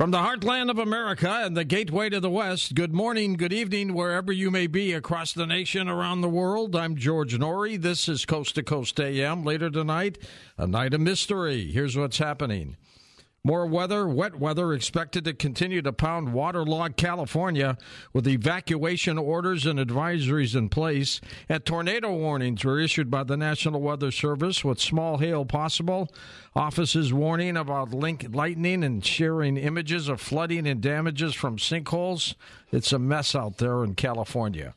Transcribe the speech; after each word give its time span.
From 0.00 0.12
the 0.12 0.20
heartland 0.20 0.70
of 0.70 0.78
America 0.78 1.42
and 1.44 1.54
the 1.54 1.62
gateway 1.62 2.08
to 2.08 2.20
the 2.20 2.30
West, 2.30 2.74
good 2.74 2.94
morning, 2.94 3.34
good 3.34 3.52
evening, 3.52 3.92
wherever 3.92 4.32
you 4.32 4.50
may 4.50 4.66
be 4.66 4.94
across 4.94 5.34
the 5.34 5.46
nation, 5.46 5.90
around 5.90 6.22
the 6.22 6.28
world. 6.30 6.74
I'm 6.74 6.96
George 6.96 7.36
Noory. 7.36 7.78
This 7.78 8.08
is 8.08 8.24
Coast 8.24 8.54
to 8.54 8.62
Coast 8.62 8.98
AM. 8.98 9.44
Later 9.44 9.68
tonight, 9.68 10.16
a 10.56 10.66
night 10.66 10.94
of 10.94 11.02
mystery. 11.02 11.70
Here's 11.70 11.98
what's 11.98 12.16
happening. 12.16 12.78
More 13.42 13.64
weather, 13.64 14.06
wet 14.06 14.38
weather 14.38 14.74
expected 14.74 15.24
to 15.24 15.32
continue 15.32 15.80
to 15.80 15.94
pound 15.94 16.34
waterlogged 16.34 16.98
California 16.98 17.78
with 18.12 18.28
evacuation 18.28 19.16
orders 19.16 19.64
and 19.64 19.78
advisories 19.78 20.54
in 20.54 20.68
place. 20.68 21.22
And 21.48 21.64
tornado 21.64 22.14
warnings 22.14 22.62
were 22.66 22.78
issued 22.78 23.10
by 23.10 23.24
the 23.24 23.38
National 23.38 23.80
Weather 23.80 24.10
Service 24.10 24.62
with 24.62 24.78
small 24.78 25.16
hail 25.16 25.46
possible. 25.46 26.12
Offices 26.54 27.14
warning 27.14 27.56
about 27.56 27.94
lightning 27.94 28.84
and 28.84 29.02
sharing 29.02 29.56
images 29.56 30.08
of 30.08 30.20
flooding 30.20 30.66
and 30.66 30.82
damages 30.82 31.34
from 31.34 31.56
sinkholes. 31.56 32.34
It's 32.70 32.92
a 32.92 32.98
mess 32.98 33.34
out 33.34 33.56
there 33.56 33.82
in 33.82 33.94
California. 33.94 34.74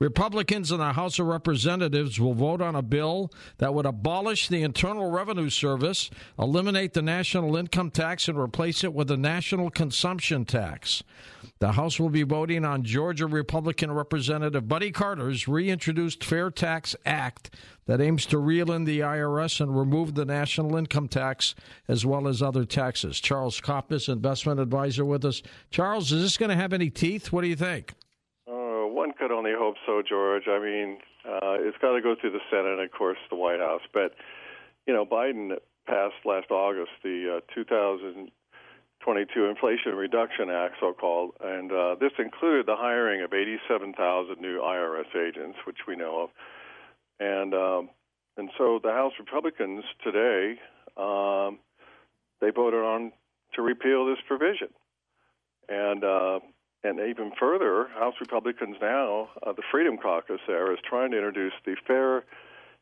Republicans 0.00 0.72
in 0.72 0.78
the 0.78 0.94
House 0.94 1.18
of 1.18 1.26
Representatives 1.26 2.18
will 2.18 2.32
vote 2.32 2.62
on 2.62 2.74
a 2.74 2.80
bill 2.80 3.30
that 3.58 3.74
would 3.74 3.84
abolish 3.84 4.48
the 4.48 4.62
Internal 4.62 5.10
Revenue 5.10 5.50
Service, 5.50 6.08
eliminate 6.38 6.94
the 6.94 7.02
national 7.02 7.54
income 7.54 7.90
tax, 7.90 8.26
and 8.26 8.38
replace 8.38 8.82
it 8.82 8.94
with 8.94 9.10
a 9.10 9.18
national 9.18 9.68
consumption 9.68 10.46
tax. 10.46 11.02
The 11.58 11.72
House 11.72 12.00
will 12.00 12.08
be 12.08 12.22
voting 12.22 12.64
on 12.64 12.82
Georgia 12.82 13.26
Republican 13.26 13.92
Representative 13.92 14.66
Buddy 14.66 14.90
Carter's 14.90 15.46
reintroduced 15.46 16.24
Fair 16.24 16.50
Tax 16.50 16.96
Act 17.04 17.54
that 17.84 18.00
aims 18.00 18.24
to 18.26 18.38
reel 18.38 18.72
in 18.72 18.84
the 18.84 19.00
IRS 19.00 19.60
and 19.60 19.76
remove 19.76 20.14
the 20.14 20.24
national 20.24 20.76
income 20.76 21.08
tax 21.08 21.54
as 21.88 22.06
well 22.06 22.26
as 22.26 22.40
other 22.40 22.64
taxes. 22.64 23.20
Charles 23.20 23.60
Kopnis, 23.60 24.08
investment 24.08 24.60
advisor, 24.60 25.04
with 25.04 25.26
us. 25.26 25.42
Charles, 25.70 26.10
is 26.10 26.22
this 26.22 26.38
going 26.38 26.48
to 26.48 26.56
have 26.56 26.72
any 26.72 26.88
teeth? 26.88 27.32
What 27.32 27.42
do 27.42 27.48
you 27.48 27.56
think? 27.56 27.92
One 29.00 29.12
could 29.18 29.32
only 29.32 29.52
hope 29.56 29.76
so, 29.86 30.02
George. 30.06 30.44
I 30.46 30.58
mean, 30.58 30.98
uh, 31.24 31.56
it's 31.56 31.78
got 31.80 31.94
to 31.94 32.02
go 32.02 32.14
through 32.20 32.32
the 32.32 32.44
Senate 32.50 32.78
and, 32.78 32.82
of 32.82 32.92
course, 32.92 33.16
the 33.30 33.36
White 33.36 33.58
House. 33.58 33.80
But, 33.94 34.12
you 34.86 34.92
know, 34.92 35.06
Biden 35.06 35.56
passed 35.86 36.20
last 36.26 36.50
August 36.50 36.92
the 37.02 37.38
uh, 37.38 37.54
2022 37.54 39.44
Inflation 39.46 39.94
Reduction 39.94 40.50
Act, 40.50 40.74
so 40.80 40.92
called, 40.92 41.32
and 41.40 41.72
uh, 41.72 41.94
this 41.98 42.12
included 42.18 42.66
the 42.66 42.76
hiring 42.76 43.22
of 43.22 43.32
87,000 43.32 44.38
new 44.38 44.60
IRS 44.60 45.16
agents, 45.16 45.56
which 45.66 45.78
we 45.88 45.96
know 45.96 46.24
of. 46.24 46.30
And, 47.18 47.54
um, 47.54 47.88
and 48.36 48.50
so 48.58 48.80
the 48.82 48.92
House 48.92 49.14
Republicans 49.18 49.82
today, 50.04 50.56
um, 50.98 51.58
they 52.42 52.50
voted 52.50 52.84
on 52.84 53.12
to 53.54 53.62
repeal 53.62 54.04
this 54.04 54.18
provision. 54.28 54.68
And, 55.70 56.04
uh, 56.04 56.40
and 56.82 56.98
even 57.00 57.32
further, 57.38 57.88
House 57.98 58.14
Republicans 58.20 58.76
now, 58.80 59.28
uh, 59.46 59.52
the 59.52 59.62
Freedom 59.70 59.98
Caucus 59.98 60.40
there, 60.46 60.72
is 60.72 60.78
trying 60.88 61.10
to 61.10 61.16
introduce 61.16 61.52
the 61.64 61.76
Fair 61.86 62.24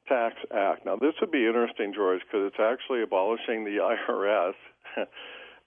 Tax 0.09 0.37
Act. 0.55 0.87
Now, 0.87 0.97
this 0.97 1.15
would 1.21 1.31
be 1.31 1.47
interesting, 1.47 1.93
George, 1.93 2.21
because 2.21 2.47
it's 2.47 2.61
actually 2.61 3.03
abolishing 3.03 3.65
the 3.65 3.79
IRS 4.09 4.55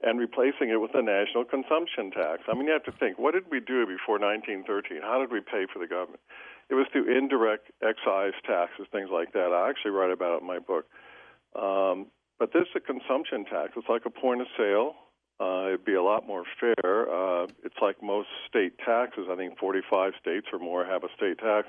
and 0.04 0.20
replacing 0.20 0.70
it 0.70 0.80
with 0.80 0.92
a 0.96 1.02
national 1.02 1.46
consumption 1.46 2.12
tax. 2.12 2.44
I 2.48 2.56
mean, 2.56 2.68
you 2.68 2.74
have 2.74 2.84
to 2.86 2.92
think, 2.92 3.20
what 3.20 3.34
did 3.34 3.52
we 3.52 3.60
do 3.60 3.86
before 3.86 4.18
1913? 4.18 5.02
How 5.02 5.20
did 5.20 5.32
we 5.32 5.42
pay 5.42 5.68
for 5.72 5.80
the 5.80 5.88
government? 5.88 6.22
It 6.70 6.76
was 6.76 6.88
through 6.92 7.12
indirect 7.16 7.70
excise 7.84 8.34
taxes, 8.48 8.88
things 8.92 9.10
like 9.12 9.34
that. 9.34 9.52
I 9.52 9.70
actually 9.70 9.92
write 9.92 10.12
about 10.12 10.38
it 10.38 10.42
in 10.42 10.48
my 10.48 10.60
book. 10.60 10.86
Um, 11.54 12.08
but 12.40 12.54
this 12.54 12.64
is 12.64 12.76
a 12.76 12.80
consumption 12.80 13.46
tax. 13.46 13.74
It's 13.76 13.90
like 13.90 14.06
a 14.06 14.10
point 14.10 14.42
of 14.42 14.48
sale 14.58 14.96
uh, 15.42 15.68
it'd 15.70 15.86
be 15.86 15.96
a 15.96 16.04
lot 16.04 16.28
more 16.28 16.44
fair. 16.60 17.10
Uh, 17.10 17.48
it's 17.64 17.76
like 17.82 18.02
most 18.04 18.28
state 18.48 18.78
taxes. 18.86 19.28
I 19.30 19.36
think 19.36 19.58
45 19.58 20.14
states 20.22 20.48
or 20.54 20.60
more 20.60 20.86
have 20.86 21.04
a 21.04 21.08
state 21.18 21.40
tax. 21.40 21.68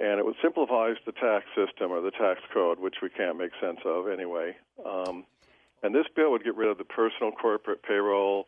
And 0.00 0.18
it 0.18 0.24
would 0.24 0.36
simplifies 0.40 0.96
the 1.04 1.12
tax 1.12 1.44
system 1.54 1.90
or 1.90 2.00
the 2.00 2.12
tax 2.12 2.40
code, 2.54 2.78
which 2.78 2.96
we 3.02 3.10
can't 3.10 3.36
make 3.36 3.50
sense 3.60 3.80
of 3.84 4.08
anyway. 4.08 4.56
Um, 4.86 5.24
and 5.82 5.94
this 5.94 6.06
bill 6.16 6.30
would 6.30 6.44
get 6.44 6.56
rid 6.56 6.70
of 6.70 6.78
the 6.78 6.84
personal 6.84 7.32
corporate 7.32 7.82
payroll, 7.82 8.46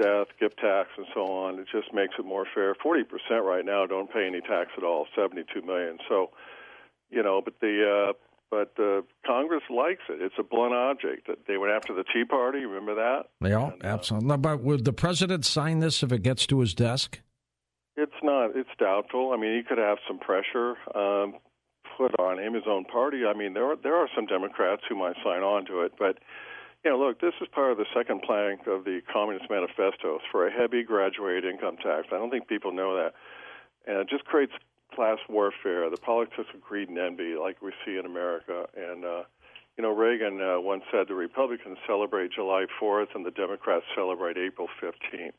death, 0.00 0.28
gift 0.40 0.58
tax, 0.58 0.88
and 0.96 1.06
so 1.12 1.26
on. 1.26 1.58
It 1.58 1.66
just 1.70 1.92
makes 1.92 2.14
it 2.18 2.24
more 2.24 2.46
fair. 2.54 2.74
40% 2.74 3.04
right 3.42 3.64
now 3.64 3.86
don't 3.86 4.10
pay 4.10 4.26
any 4.26 4.40
tax 4.40 4.70
at 4.78 4.84
all, 4.84 5.06
72 5.14 5.60
million. 5.62 5.98
So, 6.08 6.30
you 7.10 7.22
know, 7.22 7.42
but 7.44 7.54
the 7.60 8.08
uh, 8.08 8.12
but 8.54 8.80
uh, 8.80 9.02
Congress 9.26 9.64
likes 9.68 10.02
it. 10.08 10.22
It's 10.22 10.36
a 10.38 10.44
blunt 10.44 10.74
object. 10.74 11.28
They 11.48 11.56
went 11.56 11.72
after 11.72 11.92
the 11.92 12.04
Tea 12.04 12.24
Party. 12.24 12.64
Remember 12.64 12.94
that? 12.94 13.22
Yeah, 13.40 13.72
and, 13.72 13.84
uh, 13.84 13.88
absolutely. 13.88 14.36
but 14.36 14.62
would 14.62 14.84
the 14.84 14.92
president 14.92 15.44
sign 15.44 15.80
this 15.80 16.04
if 16.04 16.12
it 16.12 16.22
gets 16.22 16.46
to 16.46 16.60
his 16.60 16.72
desk? 16.72 17.20
It's 17.96 18.20
not. 18.22 18.50
It's 18.54 18.70
doubtful. 18.78 19.32
I 19.32 19.40
mean, 19.40 19.56
he 19.56 19.62
could 19.62 19.78
have 19.78 19.98
some 20.06 20.20
pressure 20.20 20.76
um, 20.94 21.34
put 21.96 22.18
on 22.20 22.38
him, 22.38 22.54
his 22.54 22.64
own 22.68 22.84
party. 22.84 23.22
I 23.26 23.34
mean, 23.36 23.54
there 23.54 23.72
are, 23.72 23.76
there 23.76 23.96
are 23.96 24.08
some 24.14 24.26
Democrats 24.26 24.82
who 24.88 24.94
might 24.94 25.16
sign 25.24 25.42
on 25.42 25.66
to 25.66 25.82
it, 25.82 25.92
but 25.98 26.18
you 26.84 26.90
know, 26.90 26.98
look, 26.98 27.20
this 27.20 27.34
is 27.40 27.48
part 27.52 27.72
of 27.72 27.78
the 27.78 27.86
second 27.96 28.22
plank 28.22 28.66
of 28.66 28.84
the 28.84 29.00
Communist 29.12 29.50
Manifesto 29.50 30.18
for 30.30 30.46
a 30.46 30.52
heavy 30.52 30.82
graduated 30.84 31.44
income 31.44 31.76
tax. 31.76 32.08
I 32.12 32.18
don't 32.18 32.30
think 32.30 32.46
people 32.46 32.72
know 32.72 32.94
that, 32.94 33.14
and 33.86 33.98
it 33.98 34.08
just 34.08 34.24
creates 34.26 34.52
class 34.94 35.18
warfare, 35.28 35.88
the 35.90 35.96
politics 35.96 36.48
of 36.54 36.60
greed 36.60 36.88
and 36.88 36.98
envy, 36.98 37.34
like 37.36 37.60
we 37.62 37.72
see 37.84 37.98
in 37.98 38.06
America. 38.06 38.66
And 38.76 39.04
uh, 39.04 39.22
you 39.76 39.82
know, 39.82 39.90
Reagan 39.90 40.40
uh, 40.40 40.60
once 40.60 40.84
said 40.90 41.08
the 41.08 41.14
Republicans 41.14 41.78
celebrate 41.86 42.32
July 42.32 42.66
4th 42.80 43.14
and 43.14 43.26
the 43.26 43.30
Democrats 43.30 43.84
celebrate 43.94 44.36
April 44.36 44.68
15th. 44.82 45.32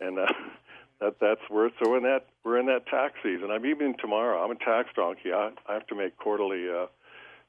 And 0.00 0.18
uh, 0.18 0.26
that 1.00 1.16
that's 1.20 1.40
we're 1.50 1.70
so 1.82 1.96
in 1.96 2.02
that 2.02 2.26
we're 2.44 2.58
in 2.58 2.66
that 2.66 2.86
tax 2.86 3.14
season. 3.22 3.50
I'm 3.50 3.66
even 3.66 3.94
tomorrow. 3.98 4.42
I'm 4.42 4.50
a 4.50 4.56
tax 4.56 4.90
donkey. 4.94 5.32
I, 5.32 5.50
I 5.66 5.74
have 5.74 5.86
to 5.88 5.94
make 5.94 6.16
quarterly. 6.16 6.68
Uh, 6.68 6.86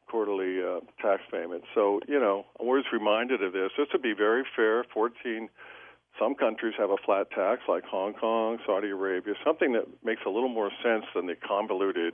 quarterly 0.09 0.57
uh, 0.59 0.79
tax 0.99 1.21
payments. 1.31 1.67
So, 1.75 1.99
you 2.07 2.19
know, 2.19 2.43
I'm 2.59 2.65
always 2.65 2.85
reminded 2.91 3.43
of 3.43 3.53
this. 3.53 3.69
This 3.77 3.87
would 3.93 4.01
be 4.01 4.13
very 4.13 4.43
fair. 4.55 4.83
14 4.91 5.49
some 6.19 6.35
countries 6.35 6.73
have 6.77 6.89
a 6.89 6.97
flat 7.05 7.31
tax, 7.31 7.61
like 7.67 7.85
Hong 7.85 8.13
Kong, 8.13 8.59
Saudi 8.65 8.89
Arabia, 8.89 9.33
something 9.45 9.73
that 9.73 9.85
makes 10.03 10.21
a 10.25 10.29
little 10.29 10.49
more 10.49 10.69
sense 10.83 11.05
than 11.15 11.25
the 11.25 11.35
convoluted, 11.35 12.13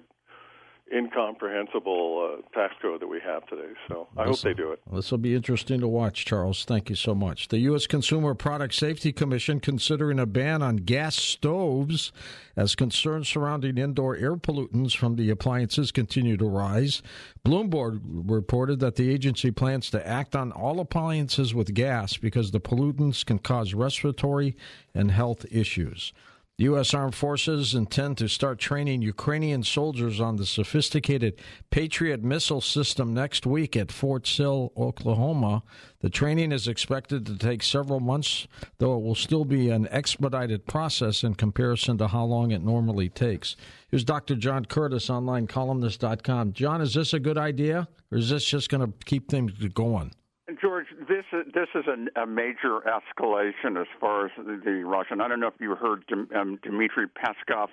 incomprehensible 0.94 2.40
uh, 2.40 2.58
tax 2.58 2.76
code 2.82 3.02
that 3.02 3.08
we 3.08 3.20
have 3.26 3.46
today. 3.48 3.74
So 3.88 4.08
I 4.16 4.28
this, 4.28 4.44
hope 4.44 4.44
they 4.44 4.54
do 4.54 4.72
it. 4.72 4.82
This 4.92 5.10
will 5.10 5.18
be 5.18 5.34
interesting 5.34 5.80
to 5.80 5.88
watch, 5.88 6.26
Charles. 6.26 6.64
Thank 6.64 6.90
you 6.90 6.96
so 6.96 7.16
much. 7.16 7.48
The 7.48 7.58
U.S. 7.60 7.88
Consumer 7.88 8.36
Product 8.36 8.74
Safety 8.74 9.12
Commission 9.12 9.60
considering 9.60 10.20
a 10.20 10.26
ban 10.26 10.62
on 10.62 10.78
gas 10.78 11.16
stoves 11.16 12.12
as 12.56 12.76
concerns 12.76 13.28
surrounding 13.28 13.78
indoor 13.78 14.16
air 14.16 14.36
pollutants 14.36 14.96
from 14.96 15.16
the 15.16 15.30
appliances 15.30 15.92
continue 15.92 16.38
to 16.38 16.46
rise. 16.46 17.02
Bloomberg 17.44 18.00
reported 18.04 18.80
that 18.80 18.96
the 18.96 19.10
agency 19.10 19.52
plans 19.52 19.90
to 19.90 20.08
act 20.08 20.36
on 20.36 20.52
all 20.52 20.80
appliances 20.80 21.54
with 21.56 21.74
gas 21.74 22.18
because 22.18 22.52
the 22.52 22.62
pollutants 22.62 23.26
can 23.26 23.40
cause 23.40 23.74
respiratory 23.74 24.56
and 24.94 25.12
health 25.12 25.46
issues. 25.52 26.14
U.S. 26.58 26.94
Armed 26.94 27.16
Forces 27.16 27.76
intend 27.76 28.18
to 28.18 28.30
start 28.30 28.60
training 28.60 29.02
Ukrainian 29.02 29.62
soldiers 29.62 30.22
on 30.22 30.38
the 30.38 30.46
sophisticated 30.46 31.38
Patriot 31.70 32.24
missile 32.24 32.62
system 32.62 33.14
next 33.14 33.46
week 33.46 33.76
at 33.76 33.92
Fort 33.92 34.26
Sill, 34.26 34.72
Oklahoma. 34.78 35.64
The 36.00 36.10
training 36.10 36.54
is 36.54 36.70
expected 36.70 37.26
to 37.26 37.38
take 37.38 37.62
several 37.62 38.00
months, 38.00 38.48
though 38.78 38.96
it 38.96 39.04
will 39.04 39.16
still 39.16 39.44
be 39.44 39.70
an 39.70 39.90
expedited 39.92 40.66
process 40.66 41.26
in 41.26 41.36
comparison 41.36 41.98
to 41.98 42.08
how 42.08 42.24
long 42.24 42.52
it 42.52 42.64
normally 42.64 43.10
takes. 43.10 43.58
Here's 43.90 44.06
Dr. 44.06 44.36
John 44.36 44.64
Curtis, 44.64 45.10
onlinecolumnist.com. 45.10 46.54
John, 46.54 46.80
is 46.80 46.94
this 46.94 47.14
a 47.14 47.20
good 47.20 47.38
idea, 47.38 47.90
or 48.14 48.18
is 48.18 48.30
this 48.30 48.46
just 48.46 48.70
going 48.70 48.88
to 48.88 48.94
keep 49.06 49.30
things 49.30 49.52
going? 49.74 50.14
George, 50.62 50.88
this 51.08 51.26
is 51.32 51.54
this 51.54 51.68
is 51.76 51.86
a, 51.88 52.22
a 52.22 52.26
major 52.26 52.82
escalation 52.82 53.80
as 53.80 53.88
far 54.00 54.26
as 54.26 54.32
the, 54.38 54.62
the 54.64 54.84
Russian. 54.84 55.22
I 55.22 55.28
don't 55.28 55.40
know 55.40 55.48
if 55.48 55.60
you 55.60 55.76
heard 55.76 56.04
um, 56.36 56.60
Dmitry 56.62 57.08
Peskov 57.08 57.68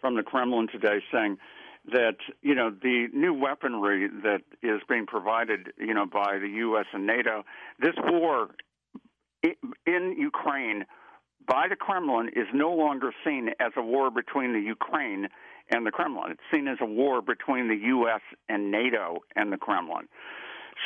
from 0.00 0.16
the 0.16 0.22
Kremlin 0.22 0.68
today 0.70 1.00
saying 1.12 1.38
that 1.92 2.16
you 2.42 2.54
know 2.54 2.70
the 2.70 3.08
new 3.12 3.34
weaponry 3.34 4.08
that 4.22 4.42
is 4.62 4.80
being 4.88 5.06
provided 5.06 5.72
you 5.78 5.94
know 5.94 6.06
by 6.06 6.38
the 6.38 6.48
U.S. 6.48 6.86
and 6.92 7.06
NATO. 7.06 7.44
This 7.80 7.94
war 7.98 8.48
in 9.42 10.16
Ukraine 10.18 10.84
by 11.46 11.66
the 11.68 11.76
Kremlin 11.76 12.28
is 12.28 12.46
no 12.54 12.72
longer 12.72 13.12
seen 13.24 13.50
as 13.60 13.72
a 13.76 13.82
war 13.82 14.10
between 14.10 14.52
the 14.52 14.60
Ukraine 14.60 15.28
and 15.70 15.86
the 15.86 15.90
Kremlin. 15.90 16.32
It's 16.32 16.40
seen 16.52 16.68
as 16.68 16.78
a 16.80 16.86
war 16.86 17.20
between 17.20 17.68
the 17.68 17.76
U.S. 17.88 18.20
and 18.48 18.70
NATO 18.70 19.18
and 19.36 19.52
the 19.52 19.58
Kremlin. 19.58 20.08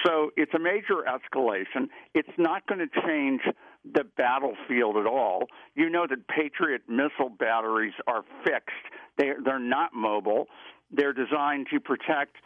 So 0.05 0.31
it's 0.37 0.53
a 0.55 0.59
major 0.59 1.05
escalation. 1.09 1.89
It's 2.15 2.29
not 2.39 2.67
going 2.67 2.81
to 2.81 3.01
change 3.07 3.41
the 3.85 4.05
battlefield 4.17 4.97
at 4.97 5.07
all. 5.07 5.47
You 5.75 5.89
know 5.89 6.07
that 6.09 6.29
Patriot 6.29 6.83
missile 6.89 7.31
batteries 7.39 7.95
are 8.07 8.25
fixed, 8.45 8.75
they, 9.17 9.31
they're 9.45 9.59
not 9.59 9.95
mobile. 9.95 10.47
They're 10.91 11.13
designed 11.13 11.67
to 11.73 11.81
protect 11.81 12.37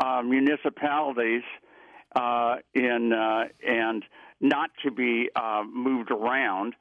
uh, 0.00 0.22
municipalities 0.22 1.42
uh, 2.16 2.56
in 2.74 3.12
uh, 3.12 3.44
and 3.66 4.04
not 4.40 4.70
to 4.84 4.90
be 4.90 5.28
uh, 5.36 5.62
moved 5.72 6.10
around. 6.10 6.74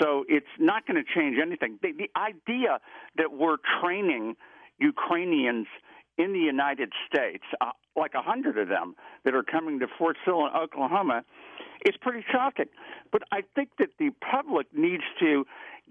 So 0.00 0.24
it's 0.28 0.46
not 0.58 0.86
going 0.86 1.02
to 1.02 1.08
change 1.14 1.36
anything. 1.40 1.78
The, 1.80 1.92
the 1.92 2.10
idea 2.18 2.80
that 3.16 3.32
we're 3.32 3.58
training 3.80 4.34
Ukrainians 4.78 5.66
in 6.18 6.32
the 6.32 6.38
United 6.38 6.92
States, 7.06 7.44
uh, 7.60 7.70
like 7.96 8.12
a 8.14 8.22
hundred 8.22 8.58
of 8.58 8.68
them 8.68 8.94
that 9.24 9.34
are 9.34 9.42
coming 9.42 9.80
to 9.80 9.86
Fort 9.98 10.16
Sill 10.24 10.46
in 10.46 10.52
Oklahoma, 10.54 11.24
is 11.86 11.94
pretty 12.00 12.24
shocking. 12.30 12.66
But 13.12 13.22
I 13.32 13.42
think 13.54 13.70
that 13.78 13.90
the 13.98 14.10
public 14.20 14.66
needs 14.72 15.02
to 15.20 15.44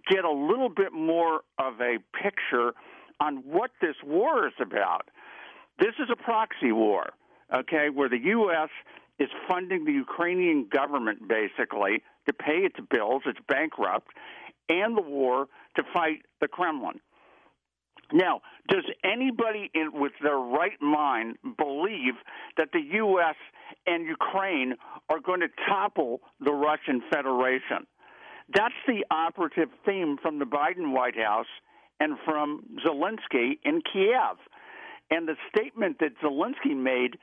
get 0.09 0.25
a 0.25 0.31
little 0.31 0.69
bit 0.69 0.91
more 0.93 1.41
of 1.59 1.79
a 1.81 1.97
picture 2.21 2.73
on 3.19 3.37
what 3.37 3.71
this 3.81 3.95
war 4.03 4.47
is 4.47 4.53
about. 4.61 5.09
This 5.79 5.93
is 5.99 6.09
a 6.11 6.15
proxy 6.15 6.71
war, 6.71 7.11
okay, 7.53 7.89
where 7.89 8.09
the 8.09 8.19
U.S. 8.19 8.69
is 9.19 9.29
funding 9.47 9.85
the 9.85 9.91
Ukrainian 9.91 10.67
government 10.71 11.27
basically 11.27 12.03
to 12.25 12.33
pay 12.33 12.59
its 12.59 12.77
bills, 12.89 13.23
it's 13.25 13.39
bankrupt, 13.47 14.07
and 14.69 14.97
the 14.97 15.01
war 15.01 15.47
to 15.75 15.83
fight 15.93 16.23
the 16.41 16.47
Kremlin. 16.47 16.99
Now, 18.13 18.41
does 18.69 18.83
anybody 19.03 19.71
in, 19.73 19.89
with 19.91 20.11
their 20.21 20.37
right 20.37 20.79
mind 20.79 21.37
believe 21.57 22.13
that 22.57 22.69
the 22.71 22.81
U.S. 22.93 23.35
and 23.87 24.05
Ukraine 24.05 24.75
are 25.09 25.19
going 25.19 25.39
to 25.39 25.47
topple 25.67 26.21
the 26.39 26.53
Russian 26.53 27.01
Federation? 27.11 27.87
That's 28.53 28.75
the 28.87 29.03
operative 29.09 29.69
theme 29.83 30.17
from 30.21 30.37
the 30.37 30.45
Biden 30.45 30.93
White 30.93 31.17
House 31.17 31.47
and 31.99 32.17
from 32.23 32.63
Zelensky 32.85 33.57
in 33.63 33.81
Kiev. 33.91 34.37
And 35.09 35.27
the 35.27 35.35
statement 35.49 35.97
that 35.99 36.11
Zelensky 36.23 36.75
made 36.75 37.17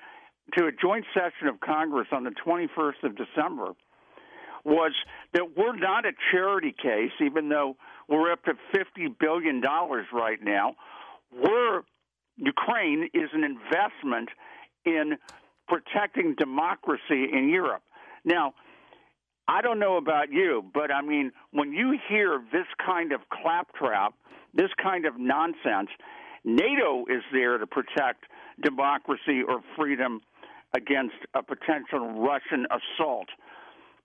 to 0.59 0.67
a 0.67 0.73
joint 0.73 1.05
session 1.15 1.47
of 1.47 1.61
Congress 1.61 2.09
on 2.11 2.25
the 2.25 2.33
21st 2.45 3.05
of 3.05 3.17
December 3.17 3.75
was 4.65 4.93
that 5.33 5.57
we're 5.57 5.77
not 5.77 6.05
a 6.05 6.13
charity 6.33 6.75
case, 6.77 7.13
even 7.25 7.49
though 7.49 7.77
we're 8.11 8.33
up 8.33 8.45
to 8.45 8.53
$50 8.75 9.17
billion 9.19 9.63
right 10.13 10.43
now. 10.43 10.75
We're, 11.33 11.83
Ukraine 12.37 13.09
is 13.15 13.31
an 13.33 13.45
investment 13.45 14.29
in 14.85 15.17
protecting 15.69 16.35
democracy 16.37 17.29
in 17.33 17.49
Europe. 17.49 17.83
Now, 18.25 18.55
I 19.47 19.63
don't 19.63 19.79
know 19.79 19.97
about 19.97 20.33
you, 20.33 20.65
but 20.75 20.93
I 20.93 21.03
mean, 21.03 21.31
when 21.53 21.73
you 21.73 21.99
hear 22.09 22.43
this 22.53 22.67
kind 22.85 23.13
of 23.13 23.21
claptrap, 23.31 24.15
this 24.55 24.71
kind 24.83 25.07
of 25.07 25.15
nonsense, 25.19 25.91
NATO 26.45 27.05
is 27.09 27.23
there 27.33 27.59
to 27.59 27.67
protect 27.67 28.25
democracy 28.61 29.43
or 29.47 29.61
freedom 29.77 30.21
against 30.75 31.17
a 31.35 31.43
potential 31.43 32.21
Russian 32.21 32.67
assault, 32.71 33.29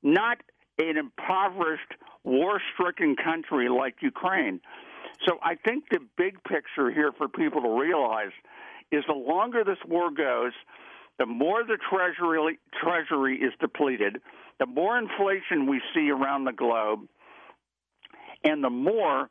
not 0.03 0.37
an 0.77 0.97
impoverished, 0.97 1.93
war 2.25 2.59
stricken 2.73 3.15
country 3.15 3.69
like 3.69 3.95
Ukraine. 4.01 4.59
So 5.25 5.37
I 5.41 5.55
think 5.55 5.85
the 5.89 5.99
big 6.17 6.43
picture 6.43 6.91
here 6.91 7.11
for 7.17 7.27
people 7.27 7.61
to 7.61 7.79
realize 7.79 8.31
is 8.91 9.03
the 9.07 9.13
longer 9.13 9.63
this 9.63 9.77
war 9.87 10.11
goes, 10.11 10.51
the 11.17 11.25
more 11.25 11.63
the 11.63 11.77
treasury 11.89 12.59
treasury 12.73 13.37
is 13.37 13.53
depleted, 13.59 14.21
the 14.59 14.65
more 14.65 14.97
inflation 14.97 15.67
we 15.67 15.81
see 15.93 16.09
around 16.09 16.45
the 16.45 16.51
globe, 16.51 17.07
and 18.43 18.63
the 18.63 18.69
more 18.69 19.29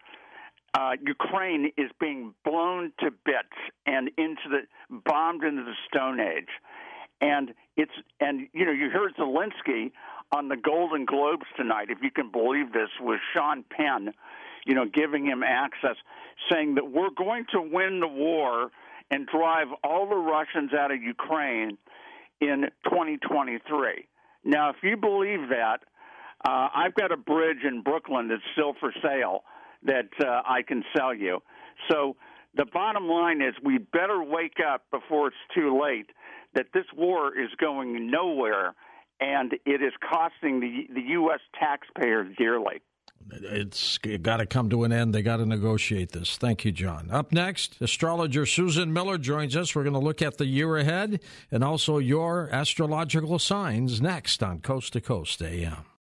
uh, 0.75 0.93
Ukraine 1.07 1.73
is 1.77 1.91
being 2.01 2.35
blown 2.45 2.93
to 3.01 3.11
bits 3.25 3.57
and 3.87 4.11
into 4.17 4.49
the 4.49 4.99
bombed 5.05 5.45
into 5.45 5.63
the 5.63 5.75
Stone 5.89 6.21
Age, 6.21 6.49
and 7.21 7.55
it's 7.77 7.93
and 8.21 8.49
you 8.53 8.65
know 8.65 8.73
you 8.73 8.91
heard 8.91 9.15
Zelensky 9.17 9.93
on 10.33 10.49
the 10.49 10.57
Golden 10.57 11.05
Globes 11.05 11.47
tonight, 11.57 11.89
if 11.91 11.99
you 12.03 12.11
can 12.11 12.31
believe 12.31 12.73
this, 12.73 12.89
with 13.01 13.21
Sean 13.33 13.65
Penn, 13.71 14.13
you 14.67 14.75
know, 14.75 14.85
giving 14.85 15.25
him 15.25 15.43
access, 15.43 15.97
saying 16.51 16.75
that 16.75 16.91
we're 16.91 17.11
going 17.17 17.45
to 17.53 17.61
win 17.61 18.01
the 18.01 18.09
war 18.09 18.71
and 19.11 19.27
drive 19.27 19.69
all 19.85 20.09
the 20.09 20.17
Russians 20.17 20.73
out 20.73 20.91
of 20.91 21.01
Ukraine 21.01 21.79
in 22.41 22.67
2023. 22.85 24.09
Now, 24.45 24.71
if 24.71 24.77
you 24.83 24.97
believe 24.97 25.51
that, 25.51 25.79
uh, 26.47 26.69
I've 26.75 26.95
got 26.95 27.13
a 27.13 27.17
bridge 27.17 27.65
in 27.67 27.83
Brooklyn 27.83 28.29
that's 28.29 28.43
still 28.53 28.75
for 28.81 28.93
sale 29.03 29.45
that 29.85 30.09
uh, 30.21 30.43
I 30.47 30.63
can 30.67 30.83
sell 30.97 31.15
you. 31.15 31.43
So 31.91 32.17
the 32.55 32.67
bottom 32.73 33.09
line 33.09 33.41
is 33.41 33.55
we 33.63 33.79
better 33.79 34.23
wake 34.23 34.57
up 34.67 34.83
before 34.91 35.29
it's 35.29 35.37
too 35.55 35.81
late 35.81 36.07
that 36.55 36.67
this 36.73 36.87
war 36.97 37.37
is 37.39 37.51
going 37.61 38.11
nowhere 38.11 38.75
and 39.21 39.53
it 39.65 39.83
is 39.83 39.93
costing 40.01 40.61
the 40.61 40.87
the 40.93 41.03
U.S. 41.13 41.41
taxpayers 41.59 42.35
dearly. 42.37 42.83
It's 43.31 43.97
got 43.99 44.37
to 44.39 44.47
come 44.47 44.69
to 44.71 44.85
an 44.85 44.93
end. 44.93 45.15
They 45.15 45.23
got 45.23 45.39
to 45.39 45.47
negotiate 45.47 46.13
this. 46.13 46.37
Thank 46.37 46.65
you, 46.65 46.73
John. 46.73 47.11
Up 47.11 47.33
next, 47.33 47.81
astrologer 47.81 48.45
Susan 48.45 48.93
Miller 48.93 49.17
joins 49.17 49.57
us. 49.57 49.75
We're 49.75 49.85
going 49.85 49.95
to 49.95 49.99
look 49.99 50.21
at 50.21 50.37
the 50.37 50.47
year 50.47 50.77
ahead 50.77 51.21
and 51.51 51.65
also 51.65 51.99
your 51.99 52.51
astrological 52.53 53.39
signs 53.39 54.03
next 54.03 54.43
on 54.43 54.61
Coast 54.61 54.93
to 54.93 55.01
Coast 55.01 55.41
AM. 55.41 55.94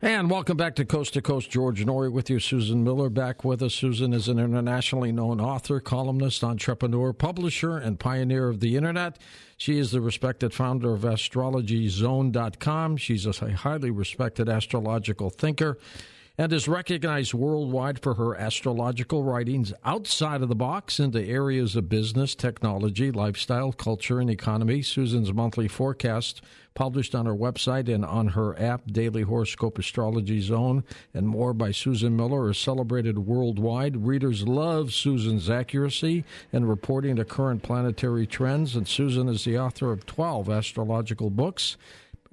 And 0.00 0.30
welcome 0.30 0.56
back 0.56 0.76
to 0.76 0.84
Coast 0.84 1.14
to 1.14 1.22
Coast. 1.22 1.50
George 1.50 1.84
Noory 1.84 2.12
with 2.12 2.30
you. 2.30 2.38
Susan 2.38 2.84
Miller 2.84 3.10
back 3.10 3.44
with 3.44 3.60
us. 3.60 3.74
Susan 3.74 4.12
is 4.12 4.28
an 4.28 4.38
internationally 4.38 5.10
known 5.10 5.40
author, 5.40 5.80
columnist, 5.80 6.44
entrepreneur, 6.44 7.12
publisher, 7.12 7.78
and 7.78 7.98
pioneer 7.98 8.48
of 8.48 8.60
the 8.60 8.76
internet. 8.76 9.18
She 9.56 9.76
is 9.76 9.90
the 9.90 10.00
respected 10.00 10.54
founder 10.54 10.94
of 10.94 11.00
astrologyzone.com. 11.00 12.96
She's 12.96 13.26
a 13.26 13.50
highly 13.56 13.90
respected 13.90 14.48
astrological 14.48 15.30
thinker 15.30 15.78
and 16.38 16.52
is 16.52 16.68
recognized 16.68 17.34
worldwide 17.34 17.98
for 17.98 18.14
her 18.14 18.36
astrological 18.36 19.24
writings 19.24 19.74
outside 19.84 20.40
of 20.40 20.48
the 20.48 20.54
box 20.54 21.00
into 21.00 21.20
areas 21.20 21.74
of 21.74 21.88
business, 21.88 22.36
technology, 22.36 23.10
lifestyle, 23.10 23.72
culture, 23.72 24.20
and 24.20 24.30
economy. 24.30 24.80
Susan's 24.80 25.32
monthly 25.32 25.66
forecast 25.66 26.40
published 26.74 27.12
on 27.12 27.26
her 27.26 27.34
website 27.34 27.92
and 27.92 28.04
on 28.04 28.28
her 28.28 28.56
app, 28.56 28.82
Daily 28.86 29.22
Horoscope 29.22 29.80
Astrology 29.80 30.40
Zone, 30.40 30.84
and 31.12 31.26
more 31.26 31.52
by 31.52 31.72
Susan 31.72 32.14
Miller, 32.14 32.50
is 32.50 32.56
celebrated 32.56 33.18
worldwide. 33.18 34.06
Readers 34.06 34.46
love 34.46 34.92
Susan's 34.92 35.50
accuracy 35.50 36.24
and 36.52 36.68
reporting 36.68 37.18
of 37.18 37.26
current 37.26 37.64
planetary 37.64 38.28
trends, 38.28 38.76
and 38.76 38.86
Susan 38.86 39.28
is 39.28 39.44
the 39.44 39.58
author 39.58 39.90
of 39.90 40.06
12 40.06 40.48
astrological 40.48 41.30
books. 41.30 41.76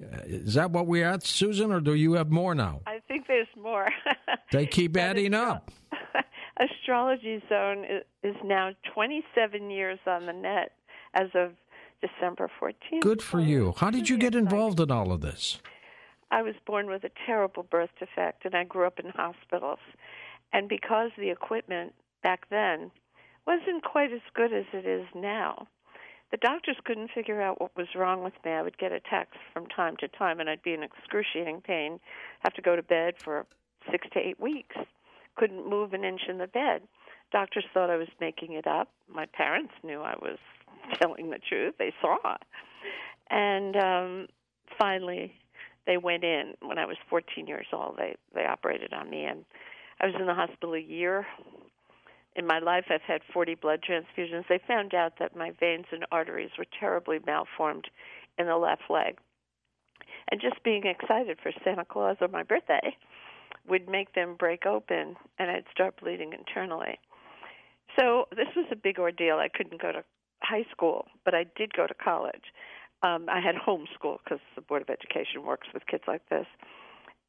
Uh, 0.02 0.18
is 0.26 0.54
that 0.54 0.70
what 0.70 0.86
we're 0.86 1.08
at, 1.08 1.22
Susan, 1.22 1.72
or 1.72 1.80
do 1.80 1.94
you 1.94 2.14
have 2.14 2.30
more 2.30 2.54
now? 2.54 2.80
I 2.86 3.00
think 3.08 3.26
there's 3.26 3.46
more. 3.60 3.88
they 4.52 4.66
keep 4.66 4.96
adding 4.96 5.34
astro- 5.34 5.52
up. 5.52 5.70
Astrology 6.58 7.42
Zone 7.48 7.84
is 8.22 8.36
now 8.44 8.72
27 8.94 9.70
years 9.70 9.98
on 10.06 10.26
the 10.26 10.32
net 10.32 10.72
as 11.14 11.28
of 11.34 11.52
December 12.00 12.50
14th. 12.60 13.00
Good 13.00 13.22
for 13.22 13.40
you. 13.40 13.74
How 13.78 13.90
did 13.90 14.08
you 14.08 14.18
get 14.18 14.34
involved 14.34 14.80
in 14.80 14.90
all 14.90 15.12
of 15.12 15.20
this? 15.20 15.58
I 16.30 16.42
was 16.42 16.54
born 16.66 16.88
with 16.88 17.04
a 17.04 17.10
terrible 17.24 17.62
birth 17.62 17.90
defect, 17.98 18.44
and 18.44 18.54
I 18.54 18.64
grew 18.64 18.86
up 18.86 18.98
in 18.98 19.10
hospitals. 19.10 19.78
And 20.52 20.68
because 20.68 21.10
the 21.16 21.30
equipment 21.30 21.94
back 22.22 22.48
then 22.50 22.90
wasn't 23.46 23.84
quite 23.84 24.12
as 24.12 24.20
good 24.34 24.52
as 24.52 24.64
it 24.72 24.86
is 24.86 25.06
now, 25.14 25.68
the 26.30 26.36
doctors 26.38 26.76
couldn't 26.84 27.10
figure 27.14 27.40
out 27.40 27.60
what 27.60 27.76
was 27.76 27.86
wrong 27.94 28.24
with 28.24 28.32
me. 28.44 28.52
I 28.52 28.62
would 28.62 28.78
get 28.78 28.92
attacks 28.92 29.36
from 29.52 29.66
time 29.66 29.96
to 30.00 30.08
time, 30.08 30.40
and 30.40 30.50
I'd 30.50 30.62
be 30.62 30.74
in 30.74 30.82
excruciating 30.82 31.62
pain, 31.62 32.00
have 32.40 32.54
to 32.54 32.62
go 32.62 32.74
to 32.74 32.82
bed 32.82 33.14
for 33.22 33.46
six 33.90 34.06
to 34.12 34.18
eight 34.18 34.40
weeks. 34.40 34.76
Couldn't 35.36 35.68
move 35.68 35.92
an 35.92 36.04
inch 36.04 36.22
in 36.28 36.38
the 36.38 36.46
bed. 36.46 36.82
Doctors 37.30 37.64
thought 37.72 37.90
I 37.90 37.96
was 37.96 38.08
making 38.20 38.52
it 38.52 38.66
up. 38.66 38.88
My 39.08 39.26
parents 39.26 39.72
knew 39.82 40.00
I 40.00 40.14
was 40.20 40.38
telling 41.00 41.30
the 41.30 41.38
truth. 41.38 41.74
They 41.78 41.92
saw. 42.00 42.36
And 43.30 43.76
um, 43.76 44.26
finally, 44.78 45.32
they 45.86 45.96
went 45.96 46.24
in 46.24 46.54
when 46.60 46.78
I 46.78 46.86
was 46.86 46.96
14 47.08 47.46
years 47.46 47.66
old. 47.72 47.96
They 47.98 48.16
they 48.34 48.44
operated 48.44 48.92
on 48.92 49.10
me, 49.10 49.24
and 49.24 49.44
I 50.00 50.06
was 50.06 50.14
in 50.18 50.26
the 50.26 50.34
hospital 50.34 50.74
a 50.74 50.80
year 50.80 51.26
in 52.36 52.46
my 52.46 52.58
life, 52.58 52.84
I've 52.90 53.02
had 53.02 53.22
40 53.32 53.54
blood 53.56 53.80
transfusions. 53.82 54.44
They 54.48 54.60
found 54.68 54.94
out 54.94 55.14
that 55.18 55.34
my 55.34 55.52
veins 55.58 55.86
and 55.90 56.04
arteries 56.12 56.50
were 56.58 56.66
terribly 56.78 57.18
malformed 57.24 57.86
in 58.38 58.46
the 58.46 58.56
left 58.56 58.82
leg. 58.90 59.18
And 60.30 60.40
just 60.40 60.62
being 60.62 60.84
excited 60.84 61.38
for 61.42 61.50
Santa 61.64 61.84
Claus 61.84 62.16
or 62.20 62.28
my 62.28 62.42
birthday 62.42 62.96
would 63.68 63.88
make 63.88 64.14
them 64.14 64.36
break 64.38 64.66
open 64.66 65.16
and 65.38 65.50
I'd 65.50 65.64
start 65.72 66.00
bleeding 66.00 66.32
internally. 66.32 66.98
So 67.98 68.26
this 68.30 68.48
was 68.54 68.66
a 68.70 68.76
big 68.76 68.98
ordeal. 68.98 69.36
I 69.36 69.48
couldn't 69.48 69.80
go 69.80 69.92
to 69.92 70.04
high 70.42 70.66
school, 70.70 71.06
but 71.24 71.34
I 71.34 71.46
did 71.56 71.72
go 71.72 71.86
to 71.86 71.94
college. 71.94 72.52
Um, 73.02 73.26
I 73.30 73.40
had 73.40 73.54
homeschool 73.54 74.18
because 74.24 74.40
the 74.54 74.60
Board 74.60 74.82
of 74.82 74.90
Education 74.90 75.44
works 75.44 75.68
with 75.72 75.86
kids 75.86 76.04
like 76.06 76.28
this. 76.28 76.46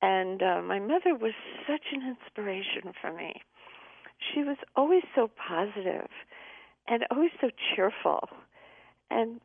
And 0.02 0.44
uh, 0.44 0.62
my 0.62 0.80
mother 0.80 1.16
was 1.16 1.34
such 1.66 1.94
an 1.94 2.16
inspiration 2.18 2.94
for 3.02 3.14
me 3.14 3.42
she 4.20 4.44
was 4.44 4.58
always 4.76 5.04
so 5.16 5.30
positive 5.48 6.10
and 6.88 7.06
always 7.12 7.32
so 7.42 7.50
cheerful. 7.76 8.30
And 9.10 9.40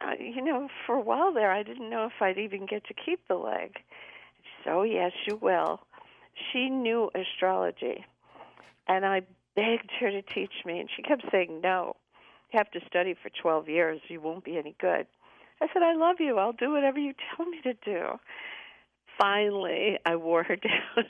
uh, 0.00 0.12
you 0.18 0.42
know, 0.42 0.68
for 0.86 0.96
a 0.96 1.00
while 1.00 1.32
there, 1.32 1.50
I 1.52 1.62
didn't 1.62 1.88
know 1.88 2.06
if 2.06 2.20
I'd 2.20 2.38
even 2.38 2.66
get 2.66 2.84
to 2.86 2.94
keep 2.94 3.26
the 3.28 3.36
leg. 3.36 3.76
So, 4.64 4.82
yes, 4.82 5.12
you 5.26 5.36
will. 5.36 5.80
She 6.52 6.68
knew 6.68 7.10
astrology, 7.14 8.04
and 8.88 9.06
I 9.06 9.22
begged 9.54 9.90
her 10.00 10.10
to 10.10 10.22
teach 10.22 10.52
me, 10.64 10.80
and 10.80 10.88
she 10.94 11.02
kept 11.02 11.24
saying, 11.30 11.60
No, 11.62 11.94
you 12.52 12.58
have 12.58 12.70
to 12.72 12.80
study 12.86 13.14
for 13.22 13.30
12 13.40 13.68
years. 13.68 14.00
You 14.08 14.20
won't 14.20 14.44
be 14.44 14.58
any 14.58 14.74
good. 14.80 15.06
I 15.60 15.68
said, 15.72 15.82
I 15.82 15.94
love 15.94 16.16
you. 16.18 16.38
I'll 16.38 16.52
do 16.52 16.72
whatever 16.72 16.98
you 16.98 17.14
tell 17.36 17.46
me 17.46 17.60
to 17.62 17.74
do. 17.84 18.18
Finally, 19.18 19.98
I 20.04 20.16
wore 20.16 20.42
her 20.42 20.56
down 20.56 21.04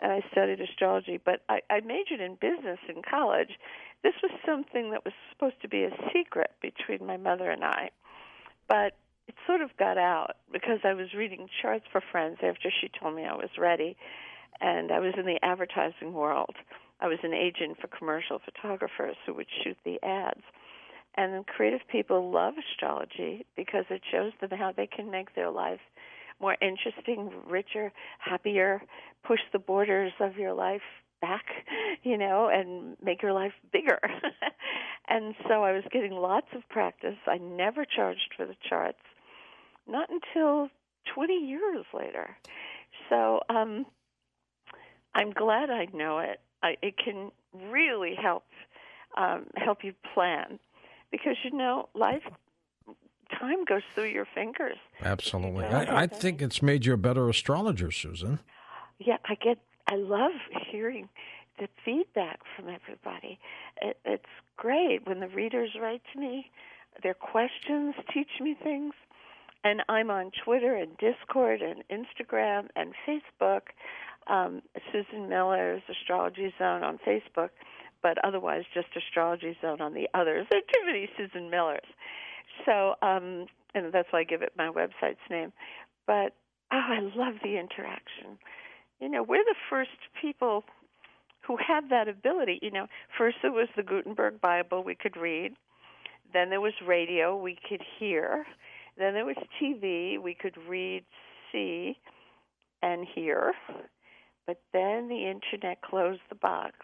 and 0.00 0.12
I 0.12 0.22
studied 0.30 0.60
astrology, 0.60 1.18
but 1.22 1.42
I, 1.48 1.60
I 1.70 1.80
majored 1.80 2.20
in 2.20 2.36
business 2.36 2.78
in 2.88 3.02
college. 3.08 3.50
This 4.02 4.14
was 4.22 4.32
something 4.46 4.90
that 4.92 5.04
was 5.04 5.14
supposed 5.32 5.60
to 5.62 5.68
be 5.68 5.84
a 5.84 5.90
secret 6.12 6.50
between 6.62 7.06
my 7.06 7.16
mother 7.16 7.50
and 7.50 7.64
I. 7.64 7.90
But 8.68 8.94
it 9.26 9.34
sort 9.46 9.60
of 9.60 9.76
got 9.76 9.98
out 9.98 10.36
because 10.52 10.80
I 10.84 10.94
was 10.94 11.14
reading 11.14 11.48
charts 11.60 11.84
for 11.90 12.02
friends 12.12 12.38
after 12.42 12.70
she 12.80 12.90
told 13.00 13.16
me 13.16 13.24
I 13.24 13.34
was 13.34 13.50
ready. 13.58 13.96
And 14.60 14.90
I 14.90 14.98
was 15.00 15.14
in 15.16 15.26
the 15.26 15.38
advertising 15.42 16.12
world. 16.12 16.54
I 17.00 17.06
was 17.06 17.18
an 17.22 17.34
agent 17.34 17.78
for 17.80 17.86
commercial 17.86 18.40
photographers 18.44 19.16
who 19.24 19.34
would 19.34 19.46
shoot 19.62 19.76
the 19.84 20.02
ads. 20.02 20.42
And 21.16 21.46
creative 21.46 21.86
people 21.90 22.30
love 22.30 22.54
astrology 22.58 23.44
because 23.56 23.84
it 23.90 24.02
shows 24.10 24.32
them 24.40 24.50
how 24.56 24.72
they 24.72 24.86
can 24.86 25.10
make 25.10 25.34
their 25.34 25.50
life 25.50 25.80
more 26.40 26.56
interesting, 26.60 27.30
richer, 27.48 27.92
happier, 28.18 28.82
push 29.26 29.40
the 29.52 29.58
borders 29.58 30.12
of 30.20 30.36
your 30.36 30.52
life 30.52 30.82
back, 31.20 31.44
you 32.02 32.16
know, 32.16 32.48
and 32.52 32.96
make 33.02 33.22
your 33.22 33.32
life 33.32 33.52
bigger. 33.72 33.98
and 35.08 35.34
so 35.48 35.64
I 35.64 35.72
was 35.72 35.84
getting 35.90 36.12
lots 36.12 36.46
of 36.54 36.68
practice. 36.68 37.16
I 37.26 37.38
never 37.38 37.84
charged 37.84 38.34
for 38.36 38.46
the 38.46 38.56
charts, 38.68 38.98
not 39.86 40.08
until 40.10 40.68
20 41.14 41.34
years 41.34 41.84
later. 41.92 42.36
So 43.08 43.40
um, 43.48 43.86
I'm 45.14 45.32
glad 45.32 45.70
I 45.70 45.86
know 45.92 46.18
it. 46.18 46.40
I, 46.62 46.76
it 46.82 46.94
can 47.02 47.30
really 47.70 48.14
help 48.20 48.44
um, 49.16 49.46
help 49.56 49.78
you 49.82 49.94
plan 50.14 50.58
because 51.10 51.36
you 51.42 51.56
know 51.56 51.88
life 51.94 52.22
time 53.38 53.64
goes 53.64 53.82
through 53.94 54.08
your 54.08 54.26
fingers. 54.34 54.76
Absolutely. 55.02 55.64
I, 55.64 56.02
I 56.02 56.06
think 56.06 56.42
it's 56.42 56.62
made 56.62 56.84
you 56.86 56.94
a 56.94 56.96
better 56.96 57.28
astrologer, 57.28 57.90
Susan. 57.90 58.40
Yeah, 58.98 59.18
I 59.24 59.34
get. 59.34 59.58
I 59.90 59.96
love 59.96 60.32
hearing 60.70 61.08
the 61.58 61.68
feedback 61.84 62.40
from 62.56 62.68
everybody. 62.68 63.38
It, 63.82 63.98
it's 64.04 64.24
great 64.56 65.06
when 65.06 65.20
the 65.20 65.28
readers 65.28 65.70
write 65.80 66.02
to 66.12 66.20
me. 66.20 66.50
Their 67.02 67.14
questions 67.14 67.94
teach 68.12 68.28
me 68.40 68.56
things. 68.62 68.94
And 69.64 69.82
I'm 69.88 70.10
on 70.10 70.30
Twitter 70.44 70.74
and 70.76 70.96
Discord 70.98 71.62
and 71.62 71.82
Instagram 71.90 72.68
and 72.76 72.94
Facebook. 73.06 73.62
Um, 74.28 74.62
Susan 74.92 75.28
Miller's 75.28 75.82
Astrology 75.90 76.52
Zone 76.58 76.84
on 76.84 76.98
Facebook, 77.06 77.50
but 78.02 78.22
otherwise 78.24 78.64
just 78.74 78.88
Astrology 78.96 79.56
Zone 79.60 79.80
on 79.80 79.94
the 79.94 80.08
others. 80.14 80.46
There 80.50 80.58
are 80.58 80.72
too 80.72 80.86
many 80.86 81.08
Susan 81.16 81.50
Millers. 81.50 81.86
So, 82.66 82.94
um, 83.02 83.46
and 83.74 83.92
that's 83.92 84.08
why 84.10 84.20
I 84.20 84.24
give 84.24 84.42
it 84.42 84.52
my 84.56 84.68
website's 84.68 85.18
name. 85.30 85.52
But 86.06 86.34
oh, 86.72 86.76
I 86.76 87.00
love 87.14 87.34
the 87.42 87.58
interaction. 87.58 88.38
You 89.00 89.08
know, 89.08 89.22
we're 89.22 89.44
the 89.44 89.54
first 89.70 89.90
people 90.20 90.64
who 91.46 91.56
had 91.56 91.90
that 91.90 92.08
ability. 92.08 92.58
You 92.62 92.70
know, 92.70 92.86
first 93.16 93.38
it 93.44 93.52
was 93.52 93.68
the 93.76 93.82
Gutenberg 93.82 94.40
Bible 94.40 94.82
we 94.82 94.94
could 94.94 95.16
read. 95.16 95.54
Then 96.32 96.50
there 96.50 96.60
was 96.60 96.74
radio 96.86 97.36
we 97.36 97.56
could 97.68 97.82
hear. 97.98 98.44
Then 98.98 99.14
there 99.14 99.24
was 99.24 99.36
TV 99.62 100.20
we 100.20 100.34
could 100.34 100.56
read, 100.68 101.04
see, 101.52 101.96
and 102.82 103.06
hear. 103.14 103.54
But 104.46 104.60
then 104.72 105.08
the 105.08 105.30
internet 105.30 105.82
closed 105.82 106.20
the 106.28 106.34
box. 106.34 106.74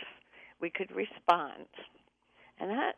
We 0.61 0.71
could 0.71 0.91
respond. 0.95 1.67
And 2.61 2.71
that 2.71 2.95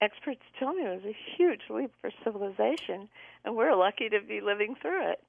experts 0.00 0.42
tell 0.58 0.72
me 0.72 0.82
it 0.84 1.04
was 1.04 1.14
a 1.14 1.36
huge 1.36 1.62
leap 1.70 1.92
for 2.00 2.10
civilization, 2.24 3.08
and 3.44 3.56
we're 3.56 3.74
lucky 3.74 4.08
to 4.08 4.20
be 4.20 4.40
living 4.40 4.74
through 4.80 5.10
it. 5.10 5.22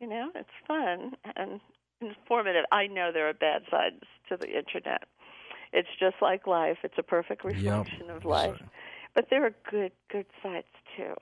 You 0.00 0.08
know, 0.08 0.30
it's 0.34 0.48
fun 0.66 1.12
and 1.36 1.60
informative. 2.00 2.64
I 2.70 2.86
know 2.86 3.10
there 3.12 3.28
are 3.28 3.34
bad 3.34 3.62
sides 3.70 4.02
to 4.28 4.36
the 4.36 4.48
internet. 4.48 5.04
It's 5.72 5.88
just 5.98 6.16
like 6.20 6.46
life. 6.46 6.78
It's 6.84 6.98
a 6.98 7.02
perfect 7.02 7.44
reflection 7.44 8.06
yep. 8.06 8.16
of 8.16 8.24
life. 8.24 8.60
But 9.14 9.28
there 9.30 9.46
are 9.46 9.54
good 9.70 9.92
good 10.10 10.26
sides 10.42 10.66
too. 10.96 11.14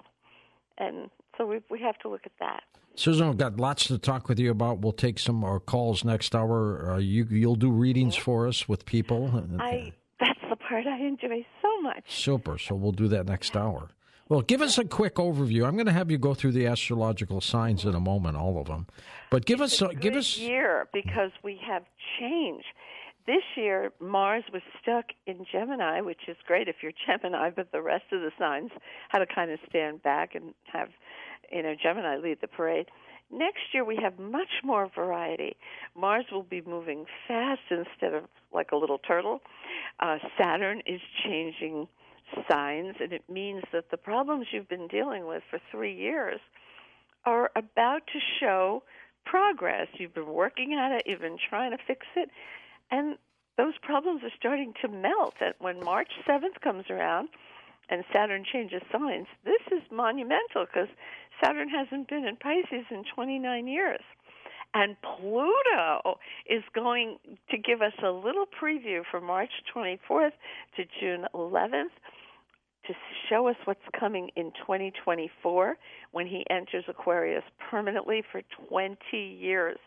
And 0.79 1.11
so 1.39 1.47
we 1.47 1.61
we 1.71 1.81
have 1.81 1.99
to 1.99 2.09
look 2.09 2.23
at 2.25 2.33
that. 2.41 2.65
Susan, 2.97 3.29
we've 3.29 3.37
got 3.37 3.57
lots 3.57 3.87
to 3.89 3.99
talk 3.99 4.29
with 4.29 4.39
you 4.39 4.51
about. 4.51 4.79
We'll 4.79 4.93
take 4.93 5.19
some 5.19 5.37
more 5.37 5.59
calls 5.59 6.05
next 6.05 6.35
hour. 6.35 6.93
Uh, 6.93 6.99
you 6.99 7.25
you'll 7.25 7.57
do 7.57 7.71
readings 7.71 8.17
for 8.17 8.47
us 8.47 8.69
with 8.69 8.85
people. 8.85 9.45
I 9.59 9.71
the 9.71 9.93
part 10.83 10.87
I 10.87 11.04
enjoy 11.04 11.47
so 11.62 11.81
much. 11.81 12.04
Super. 12.09 12.59
So 12.59 12.75
we'll 12.75 12.93
do 12.93 13.09
that 13.09 13.26
next 13.26 13.57
hour. 13.57 13.90
Well, 14.28 14.40
give 14.40 14.62
us 14.62 14.78
a 14.78 14.85
quick 14.85 15.16
overview. 15.16 15.66
I'm 15.66 15.75
going 15.75 15.87
to 15.87 15.93
have 15.93 16.11
you 16.11 16.16
go 16.16 16.35
through 16.35 16.52
the 16.52 16.66
astrological 16.66 17.40
signs 17.40 17.85
in 17.85 17.95
a 17.95 18.00
moment, 18.00 18.37
all 18.37 18.59
of 18.59 18.66
them. 18.66 18.87
But 19.31 19.45
give 19.45 19.61
it's 19.61 19.83
us 19.83 19.90
a 19.90 19.95
give 19.95 20.14
us 20.14 20.38
year 20.38 20.88
because 20.93 21.31
we 21.43 21.61
have 21.66 21.83
change. 22.19 22.64
This 23.26 23.43
year, 23.57 23.93
Mars 24.00 24.45
was 24.52 24.62
stuck 24.83 25.07
in 25.26 25.47
Gemini, 25.50 26.00
which 26.00 26.21
is 26.28 26.37
great 26.47 26.69
if 26.69 26.76
you're 26.83 26.93
Gemini, 27.07 27.50
but 27.50 27.71
the 27.73 27.83
rest 27.83 28.04
of 28.12 28.21
the 28.21 28.31
signs 28.38 28.71
had 29.09 29.21
to 29.21 29.26
kind 29.26 29.50
of 29.50 29.59
stand 29.69 30.02
back 30.02 30.35
and 30.35 30.54
have, 30.73 30.88
you 31.52 31.62
know, 31.62 31.75
Gemini 31.81 32.16
lead 32.16 32.38
the 32.40 32.49
parade. 32.49 32.87
Next 33.31 33.62
year, 33.73 33.85
we 33.85 33.97
have 34.02 34.19
much 34.19 34.62
more 34.62 34.88
variety. 34.95 35.57
Mars 35.97 36.26
will 36.31 36.43
be 36.43 36.62
moving 36.66 37.07
fast 37.26 37.62
instead 37.71 38.14
of 38.14 38.25
like 38.52 38.73
a 38.73 38.76
little 38.76 38.99
turtle. 38.99 39.40
Uh, 40.00 40.19
Saturn 40.38 40.83
is 40.87 41.00
changing 41.25 41.88
signs, 42.49 42.97
and 43.00 43.12
it 43.12 43.25
means 43.28 43.62
that 43.73 43.90
the 43.90 43.97
problems 43.97 44.47
you've 44.52 44.69
been 44.69 44.88
dealing 44.88 45.26
with 45.26 45.43
for 45.50 45.59
three 45.71 45.95
years 45.95 46.40
are 47.25 47.50
about 47.57 48.07
to 48.12 48.19
show 48.40 48.83
progress. 49.25 49.88
You've 49.99 50.14
been 50.14 50.33
working 50.33 50.75
at 50.75 50.93
it, 50.93 51.02
you've 51.07 51.21
been 51.21 51.38
trying 51.49 51.71
to 51.71 51.78
fix 51.87 52.07
it, 52.16 52.31
and 52.90 53.16
those 53.57 53.75
problems 53.83 54.23
are 54.23 54.33
starting 54.37 54.75
to 54.83 54.88
melt. 54.88 55.35
And 55.40 55.54
when 55.59 55.83
March 55.85 56.11
7th 56.28 56.61
comes 56.62 56.85
around 56.90 57.28
and 57.88 58.04
Saturn 58.12 58.45
changes 58.50 58.83
signs, 58.93 59.26
this 59.45 59.62
is 59.71 59.83
monumental 59.90 60.66
because 60.66 60.88
Saturn 61.43 61.69
hasn't 61.69 62.09
been 62.09 62.25
in 62.25 62.37
Pisces 62.37 62.87
in 62.91 63.05
29 63.14 63.67
years. 63.67 64.00
And 64.75 64.97
Pluto 65.03 66.19
is 66.50 66.62
going 66.75 67.19
to 67.50 67.59
give 67.59 67.81
us 67.81 67.93
a 68.05 68.11
little 68.11 68.47
preview 68.61 69.03
from 69.09 69.25
March 69.25 69.50
24th 69.75 70.33
to 70.76 70.85
June 71.00 71.26
11th 71.33 71.95
to 72.87 72.95
show 73.29 73.49
us 73.49 73.57
what's 73.64 73.81
coming 73.99 74.31
in 74.37 74.50
2024 74.67 75.76
when 76.11 76.26
he 76.26 76.45
enters 76.50 76.85
Aquarius 76.88 77.45
permanently 77.71 78.23
for 78.33 78.43
20 78.69 78.99
years. 79.17 79.79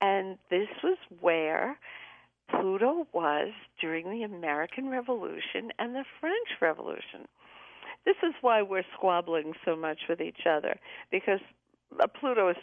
And 0.00 0.38
this 0.50 0.68
was 0.82 0.98
where 1.20 1.76
Pluto 2.50 3.06
was 3.12 3.48
during 3.80 4.10
the 4.10 4.22
American 4.22 4.88
Revolution 4.88 5.70
and 5.78 5.94
the 5.94 6.04
French 6.20 6.48
Revolution. 6.60 7.26
This 8.04 8.16
is 8.22 8.34
why 8.40 8.62
we're 8.62 8.84
squabbling 8.96 9.52
so 9.64 9.76
much 9.76 10.00
with 10.08 10.20
each 10.20 10.46
other 10.48 10.76
because 11.10 11.40
uh, 12.00 12.06
Pluto 12.08 12.48
is 12.48 12.56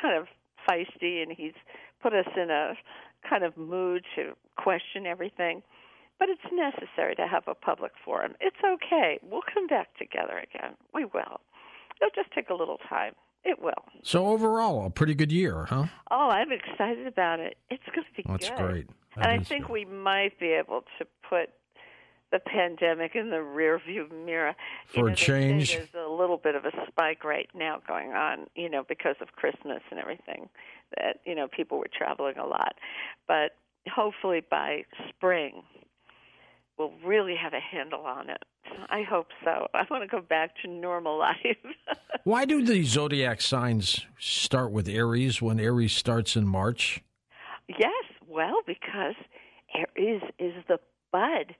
kind 0.00 0.16
of 0.16 0.26
feisty 0.68 1.22
and 1.22 1.32
he's 1.36 1.54
put 2.02 2.12
us 2.12 2.26
in 2.36 2.50
a 2.50 2.74
kind 3.28 3.44
of 3.44 3.56
mood 3.56 4.04
to 4.16 4.32
question 4.56 5.06
everything. 5.06 5.62
But 6.18 6.28
it's 6.28 6.52
necessary 6.52 7.14
to 7.16 7.26
have 7.26 7.44
a 7.48 7.54
public 7.54 7.92
forum. 8.04 8.34
It's 8.40 8.56
okay. 8.64 9.18
We'll 9.22 9.42
come 9.52 9.66
back 9.66 9.96
together 9.98 10.38
again. 10.38 10.74
We 10.94 11.04
will. 11.06 11.40
It'll 12.00 12.14
just 12.14 12.32
take 12.34 12.50
a 12.50 12.54
little 12.54 12.78
time. 12.88 13.14
It 13.44 13.60
will. 13.60 13.72
So 14.02 14.26
overall, 14.28 14.86
a 14.86 14.90
pretty 14.90 15.14
good 15.14 15.32
year, 15.32 15.64
huh? 15.64 15.86
Oh, 16.10 16.28
I'm 16.30 16.50
excited 16.52 17.06
about 17.06 17.40
it. 17.40 17.58
It's 17.68 17.82
going 17.94 18.06
to 18.06 18.22
be 18.22 18.24
That's 18.26 18.48
good. 18.48 18.58
great. 18.58 18.86
That 19.16 19.28
and 19.28 19.40
I 19.40 19.44
think 19.44 19.66
good. 19.66 19.72
we 19.72 19.84
might 19.84 20.38
be 20.38 20.46
able 20.46 20.82
to 20.98 21.06
put 21.28 21.50
the 22.34 22.40
pandemic 22.40 23.14
in 23.14 23.30
the 23.30 23.36
rearview 23.36 24.10
mirror. 24.26 24.54
For 24.88 24.98
you 24.98 25.06
know, 25.06 25.12
a 25.12 25.16
change, 25.16 25.74
there's 25.74 25.88
a 25.94 26.10
little 26.10 26.36
bit 26.36 26.56
of 26.56 26.64
a 26.64 26.72
spike 26.88 27.22
right 27.22 27.48
now 27.54 27.80
going 27.86 28.10
on. 28.10 28.46
You 28.56 28.68
know, 28.68 28.82
because 28.88 29.16
of 29.20 29.28
Christmas 29.36 29.80
and 29.90 30.00
everything, 30.00 30.48
that 30.96 31.20
you 31.24 31.36
know 31.36 31.46
people 31.48 31.78
were 31.78 31.90
traveling 31.96 32.36
a 32.36 32.46
lot, 32.46 32.74
but 33.28 33.52
hopefully 33.88 34.42
by 34.50 34.84
spring 35.08 35.62
we'll 36.76 36.92
really 37.04 37.36
have 37.40 37.52
a 37.52 37.60
handle 37.60 38.00
on 38.00 38.28
it. 38.28 38.42
I 38.90 39.02
hope 39.02 39.28
so. 39.44 39.68
I 39.74 39.84
want 39.88 40.02
to 40.02 40.08
go 40.08 40.20
back 40.20 40.56
to 40.62 40.68
normal 40.68 41.16
life. 41.18 41.36
Why 42.24 42.44
do 42.44 42.64
the 42.64 42.82
zodiac 42.82 43.40
signs 43.40 44.04
start 44.18 44.72
with 44.72 44.88
Aries 44.88 45.40
when 45.40 45.60
Aries 45.60 45.92
starts 45.92 46.34
in 46.34 46.48
March? 46.48 47.00
Yes, 47.68 48.04
well, 48.26 48.56
because 48.66 49.14
Aries 49.72 50.22
is 50.40 50.52
the 50.66 50.78
bud 51.12 51.54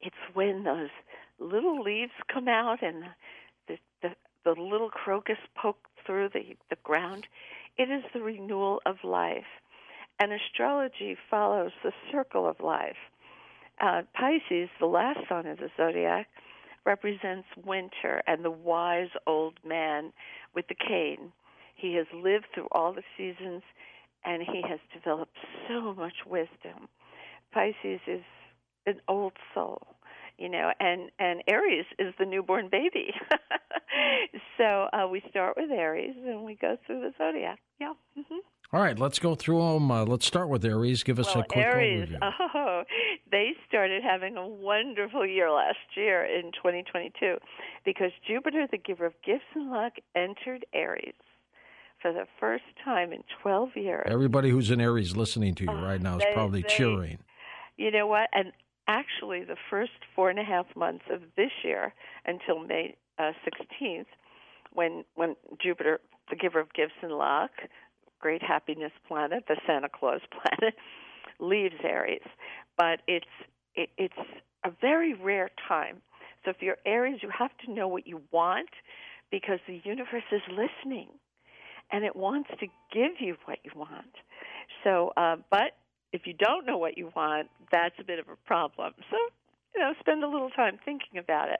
it's 0.00 0.16
when 0.34 0.64
those 0.64 0.90
little 1.38 1.82
leaves 1.82 2.12
come 2.32 2.48
out 2.48 2.82
and 2.82 3.04
the, 3.68 3.78
the 4.02 4.10
the 4.44 4.50
little 4.50 4.90
crocus 4.90 5.38
poke 5.54 5.88
through 6.06 6.28
the, 6.28 6.56
the 6.70 6.76
ground, 6.82 7.26
it 7.76 7.90
is 7.90 8.02
the 8.12 8.20
renewal 8.20 8.80
of 8.86 8.96
life. 9.02 9.44
And 10.20 10.32
astrology 10.32 11.16
follows 11.30 11.72
the 11.82 11.92
circle 12.12 12.48
of 12.48 12.60
life. 12.60 12.96
Uh, 13.80 14.02
Pisces, 14.14 14.68
the 14.78 14.86
last 14.86 15.20
sign 15.28 15.46
of 15.46 15.58
the 15.58 15.70
zodiac, 15.76 16.28
represents 16.86 17.48
winter 17.64 18.22
and 18.26 18.44
the 18.44 18.50
wise 18.50 19.08
old 19.26 19.54
man 19.66 20.12
with 20.54 20.68
the 20.68 20.74
cane. 20.74 21.32
He 21.74 21.94
has 21.94 22.06
lived 22.14 22.46
through 22.54 22.68
all 22.70 22.92
the 22.92 23.02
seasons 23.16 23.62
and 24.24 24.42
he 24.42 24.62
has 24.68 24.78
developed 24.92 25.36
so 25.68 25.94
much 25.94 26.14
wisdom. 26.26 26.88
Pisces 27.52 28.00
is 28.06 28.22
an 28.86 29.00
old 29.08 29.32
soul, 29.54 29.86
you 30.38 30.48
know, 30.48 30.72
and 30.80 31.10
and 31.18 31.42
Aries 31.46 31.86
is 31.98 32.14
the 32.18 32.26
newborn 32.26 32.68
baby. 32.70 33.12
so 34.58 34.88
uh, 34.92 35.08
we 35.08 35.22
start 35.30 35.56
with 35.56 35.70
Aries 35.70 36.16
and 36.26 36.44
we 36.44 36.54
go 36.54 36.76
through 36.86 37.00
the 37.00 37.12
zodiac. 37.18 37.58
Yeah. 37.80 37.92
Mm-hmm. 38.18 38.38
All 38.72 38.80
right, 38.80 38.98
let's 38.98 39.20
go 39.20 39.36
through 39.36 39.74
them. 39.74 39.90
Uh, 39.90 40.04
let's 40.04 40.26
start 40.26 40.48
with 40.48 40.64
Aries. 40.64 41.04
Give 41.04 41.20
us 41.20 41.26
well, 41.26 41.44
a 41.44 41.46
quick 41.46 41.64
Aries, 41.64 42.08
overview. 42.08 42.32
Oh, 42.56 42.82
they 43.30 43.52
started 43.68 44.02
having 44.02 44.36
a 44.36 44.46
wonderful 44.46 45.24
year 45.26 45.50
last 45.50 45.76
year 45.96 46.24
in 46.24 46.50
2022 46.52 47.36
because 47.84 48.10
Jupiter, 48.26 48.66
the 48.70 48.78
giver 48.78 49.06
of 49.06 49.12
gifts 49.24 49.44
and 49.54 49.70
luck, 49.70 49.92
entered 50.16 50.66
Aries 50.72 51.14
for 52.00 52.12
the 52.12 52.26
first 52.40 52.64
time 52.84 53.12
in 53.12 53.22
12 53.42 53.70
years. 53.76 54.06
Everybody 54.10 54.50
who's 54.50 54.70
in 54.70 54.80
Aries 54.80 55.16
listening 55.16 55.54
to 55.56 55.64
you 55.64 55.70
right 55.70 56.00
now 56.00 56.18
is 56.18 56.24
probably 56.32 56.62
they, 56.62 56.68
cheering. 56.68 57.18
You 57.76 57.90
know 57.90 58.06
what? 58.06 58.28
And 58.32 58.52
actually, 58.88 59.44
the 59.44 59.56
first 59.70 59.92
four 60.14 60.30
and 60.30 60.38
a 60.38 60.44
half 60.44 60.66
months 60.76 61.04
of 61.10 61.22
this 61.36 61.50
year 61.62 61.92
until 62.26 62.58
May 62.60 62.96
uh, 63.18 63.32
16th, 63.46 64.06
when 64.72 65.04
when 65.14 65.36
Jupiter, 65.62 66.00
the 66.30 66.36
giver 66.36 66.60
of 66.60 66.72
gifts 66.74 66.94
and 67.02 67.12
luck, 67.12 67.50
great 68.20 68.42
happiness 68.42 68.92
planet, 69.06 69.44
the 69.48 69.56
Santa 69.66 69.88
Claus 69.88 70.20
planet, 70.30 70.74
leaves 71.38 71.76
Aries. 71.84 72.22
But 72.76 73.00
it's 73.06 73.26
it, 73.74 73.90
it's 73.96 74.14
a 74.64 74.70
very 74.80 75.14
rare 75.14 75.50
time. 75.68 76.02
So 76.44 76.50
if 76.50 76.56
you're 76.60 76.78
Aries, 76.84 77.20
you 77.22 77.30
have 77.36 77.56
to 77.64 77.72
know 77.72 77.88
what 77.88 78.06
you 78.06 78.20
want 78.30 78.68
because 79.30 79.58
the 79.66 79.80
universe 79.84 80.24
is 80.30 80.42
listening 80.48 81.08
and 81.90 82.04
it 82.04 82.16
wants 82.16 82.50
to 82.60 82.66
give 82.92 83.12
you 83.20 83.36
what 83.44 83.58
you 83.64 83.70
want. 83.74 84.12
So, 84.82 85.12
uh, 85.16 85.36
but 85.50 85.76
if 86.14 86.28
you 86.28 86.32
don't 86.32 86.64
know 86.64 86.78
what 86.78 86.96
you 86.96 87.10
want, 87.16 87.48
that's 87.72 87.96
a 87.98 88.04
bit 88.04 88.20
of 88.20 88.28
a 88.28 88.36
problem. 88.46 88.94
So, 89.10 89.16
you 89.74 89.80
know, 89.80 89.92
spend 89.98 90.22
a 90.22 90.28
little 90.28 90.50
time 90.50 90.78
thinking 90.84 91.18
about 91.18 91.48
it. 91.48 91.58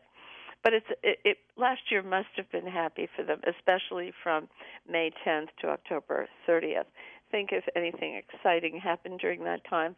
But 0.63 0.75
it's 0.75 0.87
it, 1.03 1.19
it 1.25 1.39
last 1.57 1.81
year 1.91 2.05
must 2.05 2.29
have 2.37 2.51
been 2.53 2.67
happy 2.67 3.09
for 3.17 3.25
them, 3.25 3.41
especially 3.47 4.13
from 4.23 4.49
May 4.89 5.11
10th 5.27 5.49
to 5.61 5.69
October 5.69 6.29
30th. 6.49 6.85
Think 7.33 7.51
if 7.51 7.65
anything 7.75 8.15
exciting 8.15 8.79
happened 8.79 9.19
during 9.19 9.43
that 9.43 9.69
time. 9.69 9.97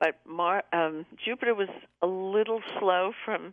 But 0.00 0.18
Mar- 0.26 0.64
um, 0.72 1.04
Jupiter 1.22 1.54
was 1.54 1.68
a 2.00 2.06
little 2.06 2.60
slow 2.80 3.12
from 3.26 3.52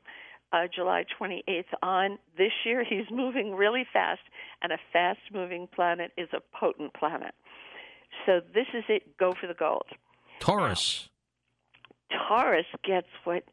uh, 0.54 0.64
July 0.74 1.04
28th 1.20 1.66
on. 1.84 2.18
This 2.38 2.54
year, 2.66 2.86
he's 2.90 3.06
moving 3.12 3.54
really 3.54 3.86
fast, 3.92 4.22
and 4.62 4.72
a 4.72 4.78
fast 4.94 5.20
moving 5.34 5.68
planet 5.68 6.12
is 6.18 6.30
a 6.34 6.40
potent 6.58 6.94
planet. 6.94 7.36
So 8.26 8.40
this 8.54 8.68
is 8.74 8.86
it. 8.88 9.18
Go 9.18 9.34
for 9.40 9.48
the 9.48 9.54
gold. 9.54 9.86
Taurus. 10.42 11.08
Taurus 12.28 12.66
gets 12.84 13.08
what 13.24 13.44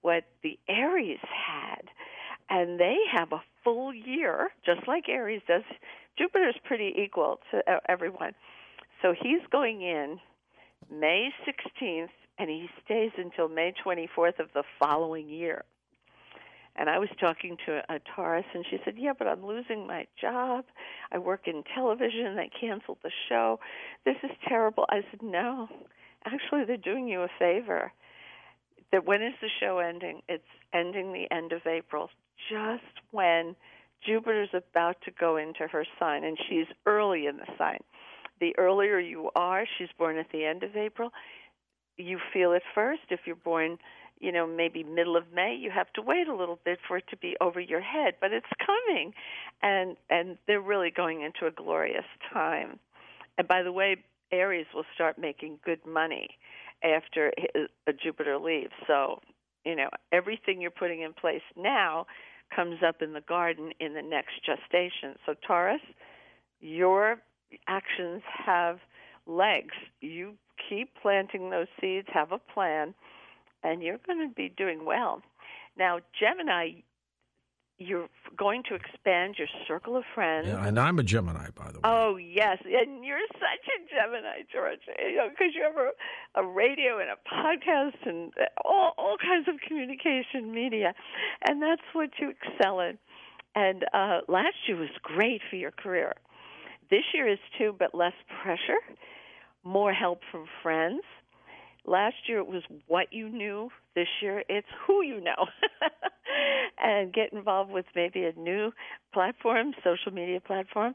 what 0.00 0.24
the 0.44 0.58
Aries 0.68 1.18
had, 1.20 1.90
and 2.48 2.78
they 2.78 2.96
have 3.12 3.32
a 3.32 3.42
full 3.64 3.92
year, 3.92 4.50
just 4.64 4.86
like 4.86 5.08
Aries 5.08 5.42
does. 5.48 5.64
Jupiter's 6.16 6.56
pretty 6.64 6.94
equal 6.96 7.40
to 7.50 7.62
everyone, 7.90 8.34
so 9.02 9.12
he's 9.12 9.40
going 9.50 9.82
in 9.82 10.20
May 10.88 11.30
16th, 11.44 12.14
and 12.38 12.48
he 12.48 12.68
stays 12.84 13.10
until 13.18 13.48
May 13.48 13.74
24th 13.84 14.38
of 14.38 14.48
the 14.54 14.62
following 14.78 15.28
year. 15.28 15.64
And 16.76 16.88
I 16.88 16.98
was 17.00 17.08
talking 17.18 17.56
to 17.66 17.82
a 17.88 17.98
Taurus, 18.14 18.46
and 18.54 18.64
she 18.70 18.78
said, 18.84 18.94
"Yeah, 18.96 19.14
but 19.18 19.26
I'm 19.26 19.44
losing 19.44 19.86
my 19.86 20.06
job. 20.20 20.66
I 21.10 21.18
work 21.18 21.48
in 21.48 21.64
television. 21.74 22.36
They 22.36 22.50
canceled 22.60 22.98
the 23.02 23.10
show. 23.28 23.58
This 24.04 24.16
is 24.22 24.30
terrible." 24.46 24.86
I 24.88 25.02
said, 25.10 25.22
"No, 25.22 25.68
actually, 26.26 26.64
they're 26.64 26.76
doing 26.76 27.08
you 27.08 27.22
a 27.22 27.28
favor. 27.38 27.92
That 28.92 29.04
when 29.04 29.22
is 29.22 29.34
the 29.40 29.48
show 29.60 29.78
ending? 29.78 30.22
It's 30.28 30.44
ending 30.72 31.12
the 31.12 31.26
end 31.34 31.52
of 31.52 31.66
April, 31.66 32.08
just 32.50 32.84
when 33.10 33.56
Jupiter's 34.06 34.50
about 34.52 34.96
to 35.04 35.10
go 35.18 35.36
into 35.36 35.66
her 35.66 35.84
sign, 35.98 36.24
and 36.24 36.38
she's 36.48 36.66
early 36.86 37.26
in 37.26 37.38
the 37.38 37.46
sign. 37.58 37.80
The 38.40 38.56
earlier 38.58 38.98
you 38.98 39.30
are, 39.34 39.64
she's 39.78 39.88
born 39.98 40.18
at 40.18 40.30
the 40.30 40.44
end 40.44 40.62
of 40.62 40.76
April. 40.76 41.10
You 41.96 42.18
feel 42.32 42.52
it 42.52 42.62
first. 42.74 43.02
If 43.10 43.20
you're 43.26 43.36
born 43.36 43.78
you 44.20 44.32
know, 44.32 44.46
maybe 44.46 44.82
middle 44.82 45.16
of 45.16 45.24
May, 45.34 45.54
you 45.54 45.70
have 45.70 45.92
to 45.94 46.02
wait 46.02 46.28
a 46.28 46.34
little 46.34 46.58
bit 46.64 46.78
for 46.86 46.96
it 46.96 47.04
to 47.10 47.16
be 47.16 47.36
over 47.40 47.60
your 47.60 47.80
head, 47.80 48.14
but 48.20 48.32
it's 48.32 48.46
coming. 48.64 49.12
And 49.62 49.96
and 50.08 50.38
they're 50.46 50.60
really 50.60 50.90
going 50.90 51.22
into 51.22 51.46
a 51.46 51.50
glorious 51.50 52.04
time. 52.32 52.78
And 53.38 53.46
by 53.46 53.62
the 53.62 53.72
way, 53.72 53.96
Aries 54.32 54.66
will 54.74 54.84
start 54.94 55.18
making 55.18 55.58
good 55.64 55.84
money 55.86 56.28
after 56.82 57.32
a 57.38 57.68
uh, 57.88 57.92
Jupiter 58.02 58.38
leaves. 58.38 58.72
So, 58.86 59.20
you 59.64 59.74
know, 59.76 59.88
everything 60.12 60.60
you're 60.60 60.70
putting 60.70 61.02
in 61.02 61.12
place 61.12 61.42
now 61.56 62.06
comes 62.54 62.78
up 62.86 63.02
in 63.02 63.12
the 63.12 63.20
garden 63.22 63.72
in 63.80 63.94
the 63.94 64.02
next 64.02 64.34
gestation. 64.44 65.16
So, 65.24 65.34
Taurus, 65.46 65.80
your 66.60 67.16
actions 67.66 68.22
have 68.46 68.78
legs. 69.26 69.74
You 70.00 70.34
keep 70.68 70.90
planting 71.00 71.50
those 71.50 71.66
seeds, 71.80 72.08
have 72.12 72.32
a 72.32 72.38
plan, 72.38 72.94
and 73.62 73.82
you're 73.82 73.98
going 74.06 74.28
to 74.28 74.34
be 74.34 74.52
doing 74.56 74.84
well. 74.84 75.22
Now, 75.76 75.98
Gemini, 76.18 76.80
you're 77.78 78.08
going 78.36 78.62
to 78.68 78.74
expand 78.74 79.36
your 79.38 79.48
circle 79.68 79.96
of 79.96 80.04
friends. 80.14 80.48
Yeah, 80.48 80.66
and 80.66 80.78
I'm 80.78 80.98
a 80.98 81.02
Gemini, 81.02 81.48
by 81.54 81.66
the 81.72 81.78
way. 81.78 81.80
Oh 81.84 82.16
yes, 82.16 82.58
and 82.64 83.04
you're 83.04 83.18
such 83.32 83.66
a 83.68 83.94
Gemini, 83.94 84.42
George. 84.52 84.80
You 84.98 85.16
know, 85.16 85.28
because 85.28 85.54
you 85.54 85.62
have 85.62 85.76
a, 85.76 86.40
a 86.40 86.46
radio 86.46 86.98
and 86.98 87.10
a 87.10 87.16
podcast 87.28 88.06
and 88.06 88.32
all 88.64 88.94
all 88.96 89.16
kinds 89.18 89.48
of 89.48 89.56
communication 89.66 90.52
media, 90.52 90.94
and 91.46 91.62
that's 91.62 91.82
what 91.92 92.10
you 92.18 92.30
excel 92.30 92.80
in. 92.80 92.98
And 93.54 93.84
uh, 93.92 94.20
last 94.28 94.56
year 94.66 94.76
was 94.78 94.90
great 95.02 95.40
for 95.48 95.56
your 95.56 95.70
career. 95.70 96.14
This 96.90 97.04
year 97.12 97.28
is 97.28 97.38
too, 97.58 97.74
but 97.78 97.94
less 97.94 98.12
pressure, 98.42 98.80
more 99.64 99.92
help 99.92 100.20
from 100.30 100.46
friends 100.62 101.02
Last 101.86 102.16
year 102.26 102.38
it 102.38 102.46
was 102.46 102.62
what 102.88 103.12
you 103.12 103.28
knew. 103.28 103.70
This 103.94 104.08
year 104.20 104.42
it's 104.48 104.66
who 104.86 105.02
you 105.02 105.20
know. 105.20 105.46
and 106.82 107.12
get 107.12 107.32
involved 107.32 107.70
with 107.70 107.86
maybe 107.94 108.24
a 108.24 108.32
new 108.38 108.72
platform, 109.12 109.72
social 109.82 110.12
media 110.12 110.40
platform. 110.40 110.94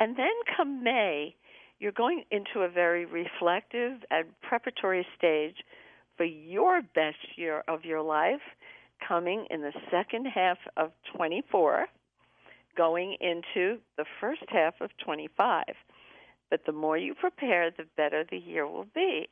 And 0.00 0.16
then 0.16 0.32
come 0.56 0.82
May, 0.82 1.34
you're 1.78 1.92
going 1.92 2.24
into 2.30 2.60
a 2.60 2.68
very 2.68 3.04
reflective 3.04 3.98
and 4.10 4.26
preparatory 4.42 5.06
stage 5.16 5.56
for 6.16 6.24
your 6.24 6.82
best 6.94 7.18
year 7.36 7.62
of 7.68 7.84
your 7.84 8.02
life 8.02 8.40
coming 9.06 9.46
in 9.50 9.60
the 9.60 9.72
second 9.90 10.26
half 10.26 10.58
of 10.76 10.90
24, 11.16 11.86
going 12.76 13.16
into 13.20 13.78
the 13.96 14.04
first 14.20 14.42
half 14.48 14.74
of 14.80 14.90
25. 15.04 15.64
But 16.54 16.66
the 16.66 16.72
more 16.72 16.96
you 16.96 17.14
prepare, 17.14 17.72
the 17.72 17.82
better 17.96 18.22
the 18.22 18.38
year 18.38 18.64
will 18.64 18.86
be. 18.94 19.26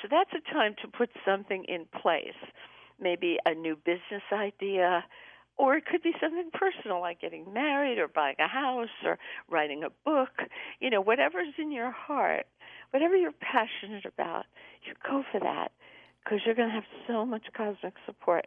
So 0.00 0.06
that's 0.08 0.30
a 0.32 0.54
time 0.54 0.76
to 0.80 0.86
put 0.86 1.10
something 1.26 1.64
in 1.64 1.86
place. 1.86 2.38
Maybe 3.00 3.36
a 3.44 3.52
new 3.52 3.74
business 3.74 4.22
idea, 4.32 5.04
or 5.56 5.74
it 5.74 5.86
could 5.86 6.04
be 6.04 6.12
something 6.20 6.50
personal 6.52 7.00
like 7.00 7.20
getting 7.20 7.52
married 7.52 7.98
or 7.98 8.06
buying 8.06 8.36
a 8.38 8.46
house 8.46 8.94
or 9.04 9.18
writing 9.50 9.82
a 9.82 9.90
book. 10.08 10.30
You 10.78 10.90
know, 10.90 11.00
whatever's 11.00 11.52
in 11.58 11.72
your 11.72 11.90
heart, 11.90 12.46
whatever 12.90 13.16
you're 13.16 13.32
passionate 13.32 14.06
about, 14.06 14.44
you 14.86 14.94
go 15.04 15.24
for 15.32 15.40
that 15.40 15.72
because 16.22 16.42
you're 16.46 16.54
going 16.54 16.68
to 16.68 16.74
have 16.76 16.84
so 17.08 17.26
much 17.26 17.46
cosmic 17.56 17.94
support. 18.06 18.46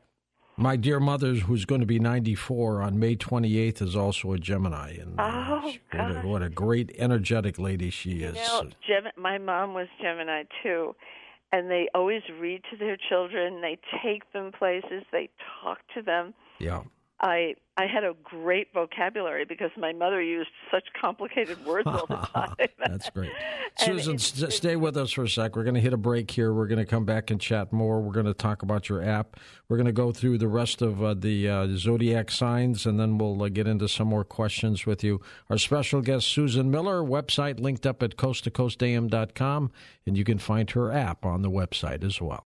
My 0.62 0.76
dear 0.76 1.00
mother, 1.00 1.34
who's 1.34 1.66
going 1.66 1.82
to 1.82 1.88
be 1.88 2.00
94 2.00 2.82
on 2.84 3.00
May 3.00 3.16
28th, 3.16 3.82
is 3.82 3.96
also 3.96 4.34
a 4.34 4.38
Gemini. 4.38 4.98
And, 5.00 5.16
oh, 5.20 5.74
what, 5.92 6.12
a, 6.12 6.22
what, 6.24 6.44
a, 6.44 6.50
great, 6.50 6.92
energetic 6.98 7.58
lady 7.58 7.90
she 7.90 8.12
you 8.12 8.28
is. 8.28 8.36
Know, 8.36 8.70
Gem- 8.88 9.12
my 9.18 9.38
mom 9.38 9.74
was 9.74 9.88
Gemini, 10.02 10.44
too 10.62 10.96
and 11.52 11.70
they 11.70 11.88
always 11.94 12.22
read 12.40 12.62
to 12.72 12.78
their 12.78 12.98
children. 13.10 13.62
They 13.62 13.78
take 14.04 14.32
them 14.34 14.52
places. 14.58 15.04
They 15.12 15.30
talk 15.62 15.80
to 15.96 16.02
them. 16.02 16.34
Yeah. 16.60 16.84
I 17.22 17.54
I 17.78 17.86
had 17.86 18.04
a 18.04 18.14
great 18.24 18.74
vocabulary 18.74 19.46
because 19.46 19.72
my 19.78 19.94
mother 19.94 20.22
used 20.22 20.50
such 20.72 20.84
complicated 21.00 21.64
words 21.66 21.88
all 21.88 22.06
the 22.06 22.16
time. 22.34 22.56
That's 22.80 23.10
great. 23.12 23.32
Susan, 23.78 24.18
st- 24.18 24.52
stay 24.52 24.76
with 24.76 24.98
us 24.98 25.12
for 25.14 25.24
a 25.24 25.30
sec. 25.30 25.56
We're 25.56 25.64
going 25.64 25.76
to 25.76 25.82
hit 25.82 25.94
a 25.94 25.98
break 25.98 26.30
here. 26.30 26.54
We're 26.54 26.68
going 26.68 26.80
to 26.80 26.86
come 26.86 27.06
back 27.06 27.32
and 27.32 27.40
chat 27.40 27.72
more. 27.72 28.02
We're 28.02 28.12
going 28.12 28.26
to 28.26 28.34
talk 28.34 28.62
about 28.62 28.90
your 28.90 29.02
app. 29.02 29.40
We're 29.70 29.78
going 29.78 29.86
to 29.86 29.94
go 29.94 30.12
through 30.12 30.40
the 30.40 30.48
rest 30.48 30.82
of 30.82 31.04
uh, 31.04 31.14
the 31.14 31.48
uh, 31.48 31.68
zodiac 31.78 32.30
signs, 32.30 32.86
and 32.86 33.00
then 33.00 33.18
we'll 33.18 33.42
uh, 33.42 33.50
get 33.50 33.68
into 33.68 33.88
some 33.88 34.10
more 34.10 34.26
questions 34.26 34.86
with 34.86 35.04
you. 35.04 35.22
Our 35.50 35.58
special 35.58 36.02
guest, 36.02 36.28
Susan 36.28 36.70
Miller, 36.70 37.02
website 37.02 37.60
linked 37.60 37.86
up 37.86 38.04
at 38.04 38.18
coasttocoastam.com, 38.18 39.72
and 40.06 40.18
you 40.18 40.24
can 40.24 40.40
find 40.40 40.70
her 40.72 40.92
app 40.92 41.26
on 41.26 41.42
the 41.42 41.52
website 41.52 42.04
as 42.04 42.20
well. 42.20 42.46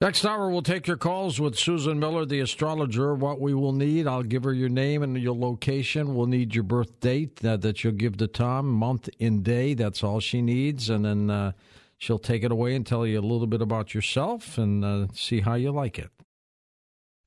Next 0.00 0.24
hour, 0.24 0.48
we'll 0.48 0.62
take 0.62 0.86
your 0.86 0.96
calls 0.96 1.38
with 1.38 1.58
Susan 1.58 2.00
Miller, 2.00 2.24
the 2.24 2.40
astrologer. 2.40 3.14
What 3.14 3.38
we 3.38 3.52
will 3.52 3.74
need, 3.74 4.06
I'll 4.06 4.22
give 4.22 4.44
her 4.44 4.52
your 4.54 4.70
name 4.70 5.02
and 5.02 5.14
your 5.18 5.36
location. 5.36 6.14
We'll 6.14 6.26
need 6.26 6.54
your 6.54 6.64
birth 6.64 7.00
date 7.00 7.44
uh, 7.44 7.58
that 7.58 7.84
you'll 7.84 7.92
give 7.92 8.16
to 8.16 8.26
Tom, 8.26 8.66
month 8.66 9.10
and 9.20 9.44
day. 9.44 9.74
That's 9.74 10.02
all 10.02 10.18
she 10.18 10.40
needs. 10.40 10.88
And 10.88 11.04
then 11.04 11.28
uh, 11.28 11.52
she'll 11.98 12.18
take 12.18 12.44
it 12.44 12.50
away 12.50 12.74
and 12.74 12.86
tell 12.86 13.06
you 13.06 13.20
a 13.20 13.20
little 13.20 13.46
bit 13.46 13.60
about 13.60 13.92
yourself 13.92 14.56
and 14.56 14.82
uh, 14.82 15.08
see 15.12 15.40
how 15.40 15.52
you 15.52 15.70
like 15.70 15.98
it. 15.98 16.08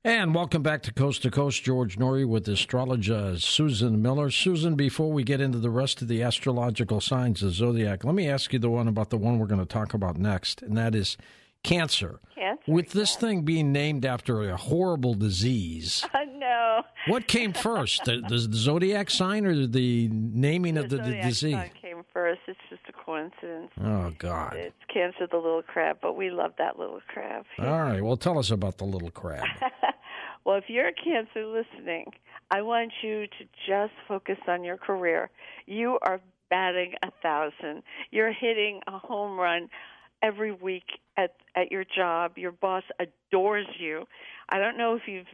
And 0.02 0.34
welcome 0.34 0.64
back 0.64 0.82
to 0.82 0.92
Coast 0.92 1.22
to 1.22 1.30
Coast. 1.30 1.62
George 1.62 1.96
Noory 1.96 2.26
with 2.26 2.48
astrologer 2.48 3.38
Susan 3.38 4.02
Miller. 4.02 4.32
Susan, 4.32 4.74
before 4.74 5.12
we 5.12 5.22
get 5.22 5.40
into 5.40 5.60
the 5.60 5.70
rest 5.70 6.02
of 6.02 6.08
the 6.08 6.24
astrological 6.24 7.00
signs 7.00 7.40
of 7.44 7.52
zodiac, 7.52 8.02
let 8.02 8.16
me 8.16 8.28
ask 8.28 8.52
you 8.52 8.58
the 8.58 8.68
one 8.68 8.88
about 8.88 9.10
the 9.10 9.16
one 9.16 9.38
we're 9.38 9.46
going 9.46 9.60
to 9.60 9.64
talk 9.64 9.94
about 9.94 10.18
next, 10.18 10.60
and 10.60 10.76
that 10.76 10.96
is 10.96 11.16
cancer. 11.64 12.20
Cancer. 12.34 12.62
With 12.70 12.90
this 12.90 13.16
thing 13.16 13.42
being 13.42 13.72
named 13.72 14.04
after 14.04 14.48
a 14.48 14.56
horrible 14.56 15.14
disease, 15.14 16.04
I 16.14 16.24
know. 16.26 16.82
what 17.08 17.26
came 17.26 17.52
first, 17.52 18.04
the, 18.04 18.22
the 18.28 18.38
zodiac 18.38 19.10
sign 19.10 19.46
or 19.46 19.66
the 19.66 20.08
naming 20.12 20.74
The 20.74 20.84
of 20.84 20.90
the, 20.90 20.96
the 20.98 21.04
zodiac 21.04 21.24
disease? 21.24 21.54
sign 21.54 21.70
came 21.80 22.04
first. 22.12 22.40
It's 22.46 22.58
just 22.70 22.82
a 22.88 22.92
coincidence. 22.92 23.70
Oh 23.82 24.12
God! 24.18 24.54
It's 24.56 24.74
cancer, 24.92 25.26
the 25.30 25.36
little 25.38 25.62
crab, 25.62 25.98
but 26.00 26.16
we 26.16 26.30
love 26.30 26.52
that 26.58 26.78
little 26.78 27.00
crab. 27.08 27.44
All 27.58 27.82
right, 27.82 28.02
well, 28.02 28.16
tell 28.16 28.38
us 28.38 28.50
about 28.50 28.78
the 28.78 28.84
little 28.84 29.10
crab. 29.10 29.46
well, 30.44 30.56
if 30.56 30.64
you're 30.68 30.88
a 30.88 30.92
cancer 30.92 31.46
listening, 31.46 32.12
I 32.50 32.62
want 32.62 32.92
you 33.02 33.26
to 33.26 33.44
just 33.66 33.92
focus 34.06 34.38
on 34.46 34.64
your 34.64 34.76
career. 34.76 35.30
You 35.66 35.98
are 36.02 36.20
batting 36.50 36.94
a 37.02 37.10
thousand. 37.22 37.82
You're 38.10 38.32
hitting 38.32 38.80
a 38.86 38.98
home 38.98 39.38
run 39.38 39.68
every 40.24 40.52
week 40.52 40.84
at 41.16 41.34
at 41.54 41.70
your 41.70 41.84
job. 41.84 42.38
Your 42.38 42.52
boss 42.52 42.82
adores 42.98 43.66
you. 43.78 44.04
I 44.48 44.58
don't 44.58 44.78
know 44.78 44.94
if 44.94 45.02
you've 45.06 45.26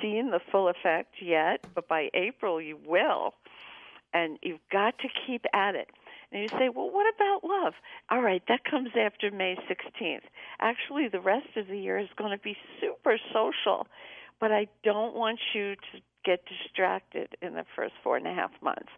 seen 0.00 0.30
the 0.30 0.40
full 0.50 0.68
effect 0.68 1.16
yet, 1.20 1.66
but 1.74 1.88
by 1.88 2.08
April 2.14 2.60
you 2.60 2.78
will. 2.86 3.34
And 4.14 4.38
you've 4.42 4.60
got 4.72 4.98
to 5.00 5.08
keep 5.26 5.44
at 5.52 5.74
it. 5.74 5.90
And 6.32 6.42
you 6.42 6.48
say, 6.48 6.68
well, 6.74 6.90
what 6.90 7.06
about 7.14 7.44
love? 7.44 7.74
All 8.10 8.22
right, 8.22 8.42
that 8.48 8.64
comes 8.64 8.90
after 8.98 9.30
May 9.30 9.56
16th. 9.68 10.22
Actually, 10.60 11.08
the 11.08 11.20
rest 11.20 11.48
of 11.56 11.66
the 11.68 11.78
year 11.78 11.98
is 11.98 12.08
going 12.16 12.30
to 12.30 12.42
be 12.42 12.56
super 12.80 13.18
social, 13.32 13.86
but 14.40 14.52
I 14.52 14.68
don't 14.82 15.14
want 15.14 15.38
you 15.54 15.74
to 15.74 16.00
get 16.26 16.40
distracted 16.46 17.36
in 17.40 17.54
the 17.54 17.64
first 17.76 17.94
four 18.02 18.16
and 18.16 18.26
a 18.26 18.34
half 18.34 18.50
months. 18.60 18.88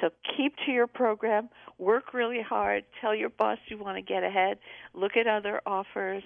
So 0.00 0.10
keep 0.36 0.54
to 0.64 0.72
your 0.72 0.86
program, 0.86 1.48
work 1.78 2.14
really 2.14 2.40
hard, 2.40 2.84
tell 3.00 3.14
your 3.14 3.28
boss 3.28 3.58
you 3.68 3.76
want 3.76 3.96
to 3.96 4.02
get 4.02 4.22
ahead, 4.22 4.58
look 4.94 5.16
at 5.16 5.26
other 5.26 5.60
offers, 5.66 6.22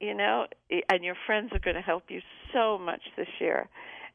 you 0.00 0.14
know, 0.14 0.46
and 0.70 1.02
your 1.02 1.16
friends 1.26 1.50
are 1.52 1.58
going 1.58 1.76
to 1.76 1.82
help 1.82 2.04
you 2.08 2.20
so 2.52 2.78
much 2.78 3.00
this 3.16 3.28
year. 3.40 3.68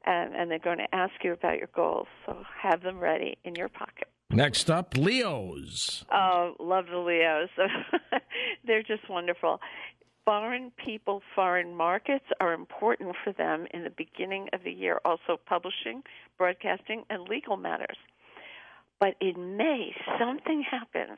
And, 0.05 0.33
and 0.33 0.49
they're 0.49 0.59
going 0.59 0.77
to 0.77 0.95
ask 0.95 1.13
you 1.23 1.33
about 1.33 1.57
your 1.57 1.69
goals. 1.75 2.07
So 2.25 2.43
have 2.61 2.81
them 2.81 2.99
ready 2.99 3.37
in 3.43 3.55
your 3.55 3.67
pocket. 3.67 4.07
Next 4.31 4.69
up, 4.69 4.95
Leos. 4.95 6.05
Oh, 6.13 6.53
love 6.59 6.85
the 6.89 6.99
Leos. 6.99 7.49
They're 8.65 8.83
just 8.83 9.09
wonderful. 9.09 9.59
Foreign 10.29 10.71
people, 10.85 11.23
foreign 11.33 11.75
markets 11.75 12.25
are 12.39 12.53
important 12.53 13.15
for 13.23 13.33
them 13.33 13.65
in 13.73 13.83
the 13.83 13.89
beginning 13.89 14.47
of 14.53 14.63
the 14.63 14.71
year, 14.71 15.01
also 15.03 15.39
publishing, 15.43 16.03
broadcasting, 16.37 17.03
and 17.09 17.23
legal 17.23 17.57
matters. 17.57 17.97
But 18.99 19.15
in 19.21 19.57
May, 19.57 19.91
something 20.19 20.61
happens 20.61 21.17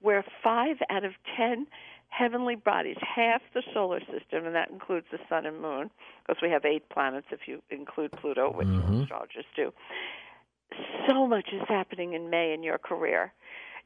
where 0.00 0.24
five 0.42 0.76
out 0.88 1.04
of 1.04 1.12
ten 1.36 1.66
heavenly 2.08 2.54
bodies, 2.54 2.96
half 3.02 3.42
the 3.52 3.62
solar 3.74 4.00
system, 4.00 4.46
and 4.46 4.54
that 4.54 4.70
includes 4.70 5.06
the 5.12 5.18
sun 5.28 5.44
and 5.44 5.60
moon, 5.60 5.90
because 6.26 6.40
we 6.40 6.48
have 6.48 6.64
eight 6.64 6.88
planets 6.88 7.26
if 7.30 7.40
you 7.46 7.60
include 7.68 8.10
Pluto, 8.12 8.50
which 8.50 8.68
Mhm. 8.68 9.02
astrologers 9.02 9.44
do. 9.54 9.70
So 11.06 11.26
much 11.26 11.52
is 11.52 11.68
happening 11.68 12.14
in 12.14 12.30
May 12.30 12.54
in 12.54 12.62
your 12.62 12.78
career. 12.78 13.34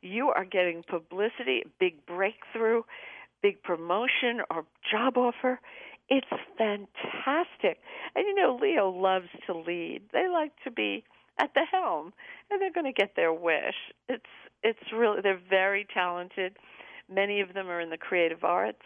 You 0.01 0.31
are 0.31 0.45
getting 0.45 0.85
publicity, 0.85 1.65
big 1.81 2.07
breakthrough, 2.07 2.85
big 3.43 3.63
promotion, 3.63 4.41
or 4.51 4.65
job 4.91 5.17
offer. 5.17 5.61
It's 6.09 6.27
fantastic. 6.59 7.79
And 8.15 8.27
you 8.27 8.35
know, 8.35 8.59
Leo 8.61 8.91
loves 8.91 9.29
to 9.47 9.57
lead. 9.57 10.03
They 10.13 10.29
like 10.29 10.53
to 10.65 10.71
be 10.71 11.05
at 11.41 11.55
the 11.55 11.63
helm, 11.71 12.13
and 12.51 12.61
they're 12.61 12.73
going 12.73 12.93
to 12.93 12.93
get 12.93 13.15
their 13.17 13.33
wish. 13.33 13.77
It's 14.09 14.25
it's 14.63 14.93
really 14.95 15.21
they're 15.23 15.41
very 15.49 15.87
talented. 15.93 16.57
Many 17.09 17.41
of 17.41 17.55
them 17.55 17.69
are 17.69 17.81
in 17.81 17.91
the 17.91 17.97
creative 17.97 18.45
arts, 18.45 18.83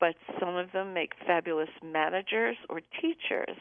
but 0.00 0.14
some 0.40 0.56
of 0.56 0.72
them 0.72 0.94
make 0.94 1.12
fabulous 1.26 1.68
managers 1.82 2.56
or 2.68 2.80
teachers. 3.00 3.56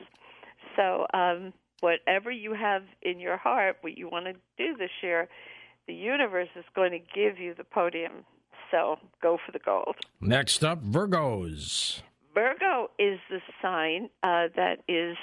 So, 0.75 1.05
um, 1.13 1.53
whatever 1.81 2.31
you 2.31 2.53
have 2.53 2.83
in 3.01 3.19
your 3.19 3.37
heart, 3.37 3.77
what 3.81 3.97
you 3.97 4.09
want 4.09 4.25
to 4.25 4.33
do 4.57 4.75
this 4.77 4.89
year, 5.01 5.27
the 5.87 5.93
universe 5.93 6.47
is 6.55 6.65
going 6.75 6.91
to 6.91 6.99
give 6.99 7.37
you 7.37 7.53
the 7.53 7.63
podium. 7.63 8.25
So, 8.73 8.97
go 9.21 9.37
for 9.45 9.51
the 9.51 9.59
gold. 9.59 9.97
Next 10.19 10.63
up, 10.63 10.83
Virgos. 10.83 12.01
Virgo 12.33 12.89
is 12.97 13.19
the 13.29 13.39
sign 13.61 14.09
uh, 14.23 14.47
that 14.55 14.79
is 14.87 15.15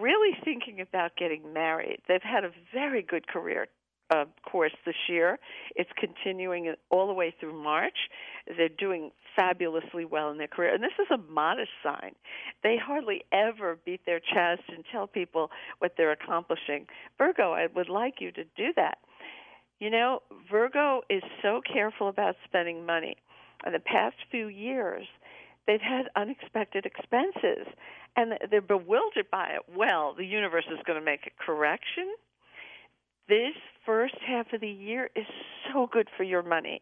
really 0.00 0.36
thinking 0.44 0.80
about 0.80 1.12
getting 1.16 1.52
married. 1.52 2.00
They've 2.08 2.20
had 2.20 2.44
a 2.44 2.50
very 2.74 3.02
good 3.02 3.28
career 3.28 3.68
uh, 4.10 4.24
course 4.44 4.72
this 4.84 4.96
year. 5.08 5.38
It's 5.76 5.90
continuing 5.96 6.74
all 6.90 7.06
the 7.06 7.12
way 7.12 7.32
through 7.38 7.62
March. 7.62 7.96
They're 8.56 8.68
doing 8.68 9.12
fabulously 9.36 10.04
well 10.04 10.30
in 10.30 10.38
their 10.38 10.48
career. 10.48 10.74
And 10.74 10.82
this 10.82 10.92
is 11.00 11.06
a 11.12 11.32
modest 11.32 11.70
sign. 11.84 12.16
They 12.64 12.76
hardly 12.76 13.22
ever 13.32 13.78
beat 13.84 14.04
their 14.04 14.18
chest 14.18 14.62
and 14.68 14.84
tell 14.90 15.06
people 15.06 15.50
what 15.78 15.92
they're 15.96 16.12
accomplishing. 16.12 16.86
Virgo, 17.16 17.52
I 17.52 17.68
would 17.74 17.88
like 17.88 18.14
you 18.20 18.32
to 18.32 18.44
do 18.56 18.72
that. 18.74 18.98
You 19.82 19.90
know, 19.90 20.20
Virgo 20.48 21.00
is 21.10 21.24
so 21.42 21.60
careful 21.60 22.08
about 22.08 22.36
spending 22.44 22.86
money. 22.86 23.16
In 23.66 23.72
the 23.72 23.80
past 23.80 24.14
few 24.30 24.46
years, 24.46 25.08
they've 25.66 25.80
had 25.80 26.04
unexpected 26.14 26.86
expenses 26.86 27.66
and 28.14 28.34
they're 28.48 28.60
bewildered 28.60 29.28
by 29.32 29.48
it. 29.56 29.62
Well, 29.76 30.14
the 30.16 30.24
universe 30.24 30.66
is 30.70 30.78
going 30.86 31.00
to 31.00 31.04
make 31.04 31.26
a 31.26 31.44
correction. 31.44 32.14
This 33.28 33.54
first 33.84 34.14
half 34.24 34.52
of 34.52 34.60
the 34.60 34.68
year 34.68 35.10
is 35.16 35.26
so 35.72 35.88
good 35.92 36.06
for 36.16 36.22
your 36.22 36.44
money. 36.44 36.80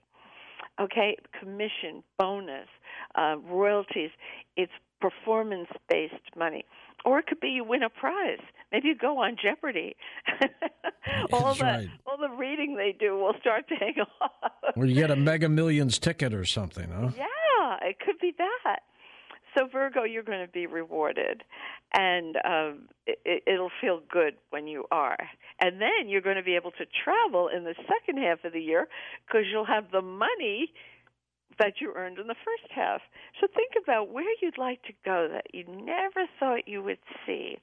Okay, 0.78 1.16
commission, 1.40 2.04
bonus, 2.18 2.68
uh, 3.14 3.36
royalties. 3.42 4.10
It's 4.58 4.72
performance 5.00 5.68
based 5.88 6.14
money. 6.36 6.64
Or 7.04 7.18
it 7.18 7.26
could 7.26 7.40
be 7.40 7.48
you 7.48 7.64
win 7.64 7.82
a 7.82 7.88
prize. 7.88 8.40
Maybe 8.72 8.88
you 8.88 8.94
go 8.94 9.18
on 9.18 9.36
Jeopardy. 9.42 9.96
all 11.32 11.54
the 11.54 11.64
right. 11.64 11.88
all 12.06 12.18
the 12.18 12.28
reading 12.28 12.76
they 12.76 12.94
do 12.98 13.16
will 13.16 13.34
start 13.40 13.66
paying 13.68 13.94
off. 14.20 14.52
Or 14.76 14.84
you 14.84 14.94
get 14.94 15.10
a 15.10 15.16
Mega 15.16 15.48
Millions 15.48 15.98
ticket 15.98 16.34
or 16.34 16.44
something, 16.44 16.90
huh? 16.90 17.10
Yeah, 17.16 17.88
it 17.88 17.98
could 18.00 18.18
be 18.20 18.34
that. 18.38 18.80
So 19.56 19.66
Virgo, 19.66 20.04
you're 20.04 20.22
going 20.22 20.46
to 20.46 20.52
be 20.52 20.66
rewarded, 20.66 21.42
and 21.92 22.36
um, 22.44 22.88
it, 23.06 23.42
it'll 23.46 23.72
feel 23.80 24.00
good 24.08 24.34
when 24.50 24.68
you 24.68 24.84
are. 24.92 25.18
And 25.60 25.80
then 25.80 26.08
you're 26.08 26.20
going 26.20 26.36
to 26.36 26.42
be 26.42 26.54
able 26.54 26.70
to 26.72 26.84
travel 27.04 27.48
in 27.48 27.64
the 27.64 27.74
second 27.88 28.22
half 28.22 28.44
of 28.44 28.52
the 28.52 28.60
year 28.60 28.86
because 29.26 29.46
you'll 29.50 29.66
have 29.66 29.90
the 29.90 30.02
money 30.02 30.72
that 31.60 31.74
you 31.80 31.92
earned 31.94 32.18
in 32.18 32.26
the 32.26 32.34
first 32.34 32.72
half. 32.74 33.02
So 33.40 33.46
think 33.54 33.72
about 33.80 34.10
where 34.10 34.24
you'd 34.42 34.58
like 34.58 34.82
to 34.84 34.92
go 35.04 35.28
that 35.30 35.54
you 35.54 35.64
never 35.68 36.26
thought 36.40 36.66
you 36.66 36.82
would 36.82 36.98
see, 37.24 37.58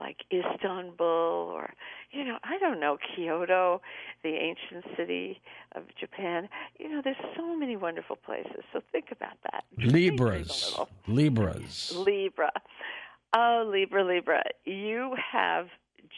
like 0.00 0.18
Istanbul 0.32 1.04
or, 1.06 1.74
you 2.12 2.24
know, 2.24 2.38
I 2.44 2.58
don't 2.58 2.80
know, 2.80 2.96
Kyoto, 3.14 3.82
the 4.22 4.30
ancient 4.30 4.84
city 4.96 5.40
of 5.74 5.82
Japan. 5.98 6.48
You 6.78 6.88
know, 6.88 7.00
there's 7.02 7.16
so 7.36 7.54
many 7.54 7.76
wonderful 7.76 8.16
places. 8.16 8.62
So 8.72 8.80
think 8.92 9.06
about 9.10 9.36
that. 9.50 9.64
Libras. 9.76 10.78
Libras. 11.06 11.92
Libra. 11.94 12.52
Oh, 13.34 13.68
Libra, 13.70 14.04
Libra. 14.04 14.42
You 14.64 15.16
have 15.32 15.66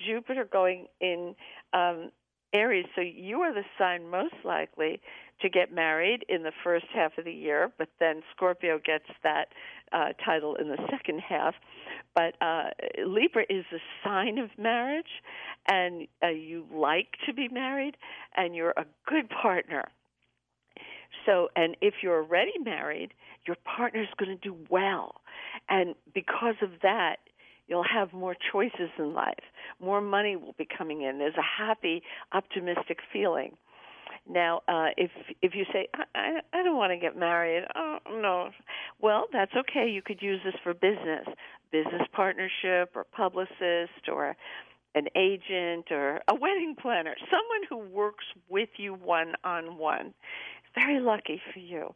Jupiter 0.06 0.46
going 0.50 0.86
in 1.00 1.34
um, 1.72 2.10
Aries, 2.52 2.86
so 2.94 3.00
you 3.00 3.40
are 3.40 3.52
the 3.52 3.64
sign 3.78 4.08
most 4.10 4.34
likely 4.44 5.00
to 5.40 5.48
get 5.48 5.72
married 5.72 6.24
in 6.28 6.42
the 6.42 6.52
first 6.62 6.86
half 6.94 7.18
of 7.18 7.24
the 7.24 7.32
year, 7.32 7.70
but 7.78 7.88
then 8.00 8.22
Scorpio 8.34 8.78
gets 8.78 9.04
that 9.22 9.48
uh, 9.92 10.12
title 10.24 10.54
in 10.56 10.68
the 10.68 10.78
second 10.90 11.20
half. 11.20 11.54
But 12.14 12.34
uh, 12.40 12.70
Libra 13.04 13.44
is 13.48 13.64
a 13.72 13.78
sign 14.04 14.38
of 14.38 14.50
marriage, 14.58 15.22
and 15.68 16.06
uh, 16.22 16.28
you 16.28 16.64
like 16.72 17.08
to 17.26 17.34
be 17.34 17.48
married, 17.48 17.96
and 18.36 18.54
you're 18.54 18.74
a 18.76 18.86
good 19.06 19.28
partner. 19.28 19.84
So, 21.26 21.48
and 21.56 21.76
if 21.80 21.94
you're 22.02 22.22
already 22.22 22.58
married, 22.62 23.12
your 23.46 23.56
partner's 23.64 24.08
going 24.18 24.36
to 24.36 24.42
do 24.42 24.56
well. 24.70 25.16
And 25.68 25.94
because 26.14 26.56
of 26.62 26.70
that, 26.82 27.16
you'll 27.66 27.84
have 27.84 28.12
more 28.12 28.36
choices 28.52 28.90
in 28.98 29.14
life. 29.14 29.34
More 29.80 30.00
money 30.00 30.36
will 30.36 30.54
be 30.58 30.66
coming 30.66 31.02
in. 31.02 31.18
There's 31.18 31.36
a 31.36 31.64
happy, 31.64 32.02
optimistic 32.32 32.98
feeling. 33.12 33.56
Now, 34.28 34.62
uh, 34.68 34.88
if 34.96 35.10
if 35.42 35.54
you 35.54 35.64
say 35.72 35.88
I, 35.94 36.04
I, 36.14 36.60
I 36.60 36.62
don't 36.62 36.76
want 36.76 36.92
to 36.92 36.96
get 36.96 37.16
married, 37.16 37.64
oh 37.74 37.98
no, 38.10 38.50
well 39.00 39.26
that's 39.32 39.52
okay. 39.54 39.88
You 39.88 40.02
could 40.02 40.22
use 40.22 40.40
this 40.44 40.54
for 40.62 40.72
business, 40.72 41.26
business 41.70 42.02
partnership, 42.12 42.92
or 42.94 43.04
publicist, 43.12 44.08
or 44.10 44.36
an 44.94 45.08
agent, 45.14 45.90
or 45.90 46.20
a 46.28 46.34
wedding 46.34 46.74
planner, 46.80 47.14
someone 47.30 47.62
who 47.68 47.94
works 47.94 48.24
with 48.48 48.70
you 48.78 48.94
one 48.94 49.34
on 49.44 49.76
one. 49.76 50.14
Very 50.74 51.00
lucky 51.00 51.40
for 51.52 51.60
you. 51.60 51.94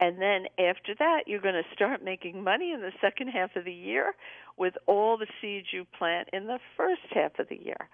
And 0.00 0.20
then 0.20 0.46
after 0.58 0.96
that, 0.98 1.28
you're 1.28 1.40
going 1.40 1.54
to 1.54 1.74
start 1.74 2.02
making 2.02 2.42
money 2.42 2.72
in 2.72 2.80
the 2.80 2.90
second 3.00 3.28
half 3.28 3.54
of 3.54 3.64
the 3.64 3.72
year 3.72 4.14
with 4.56 4.74
all 4.86 5.16
the 5.16 5.28
seeds 5.40 5.68
you 5.72 5.86
plant 5.96 6.28
in 6.32 6.48
the 6.48 6.58
first 6.76 7.02
half 7.10 7.38
of 7.38 7.48
the 7.48 7.60
year. 7.62 7.88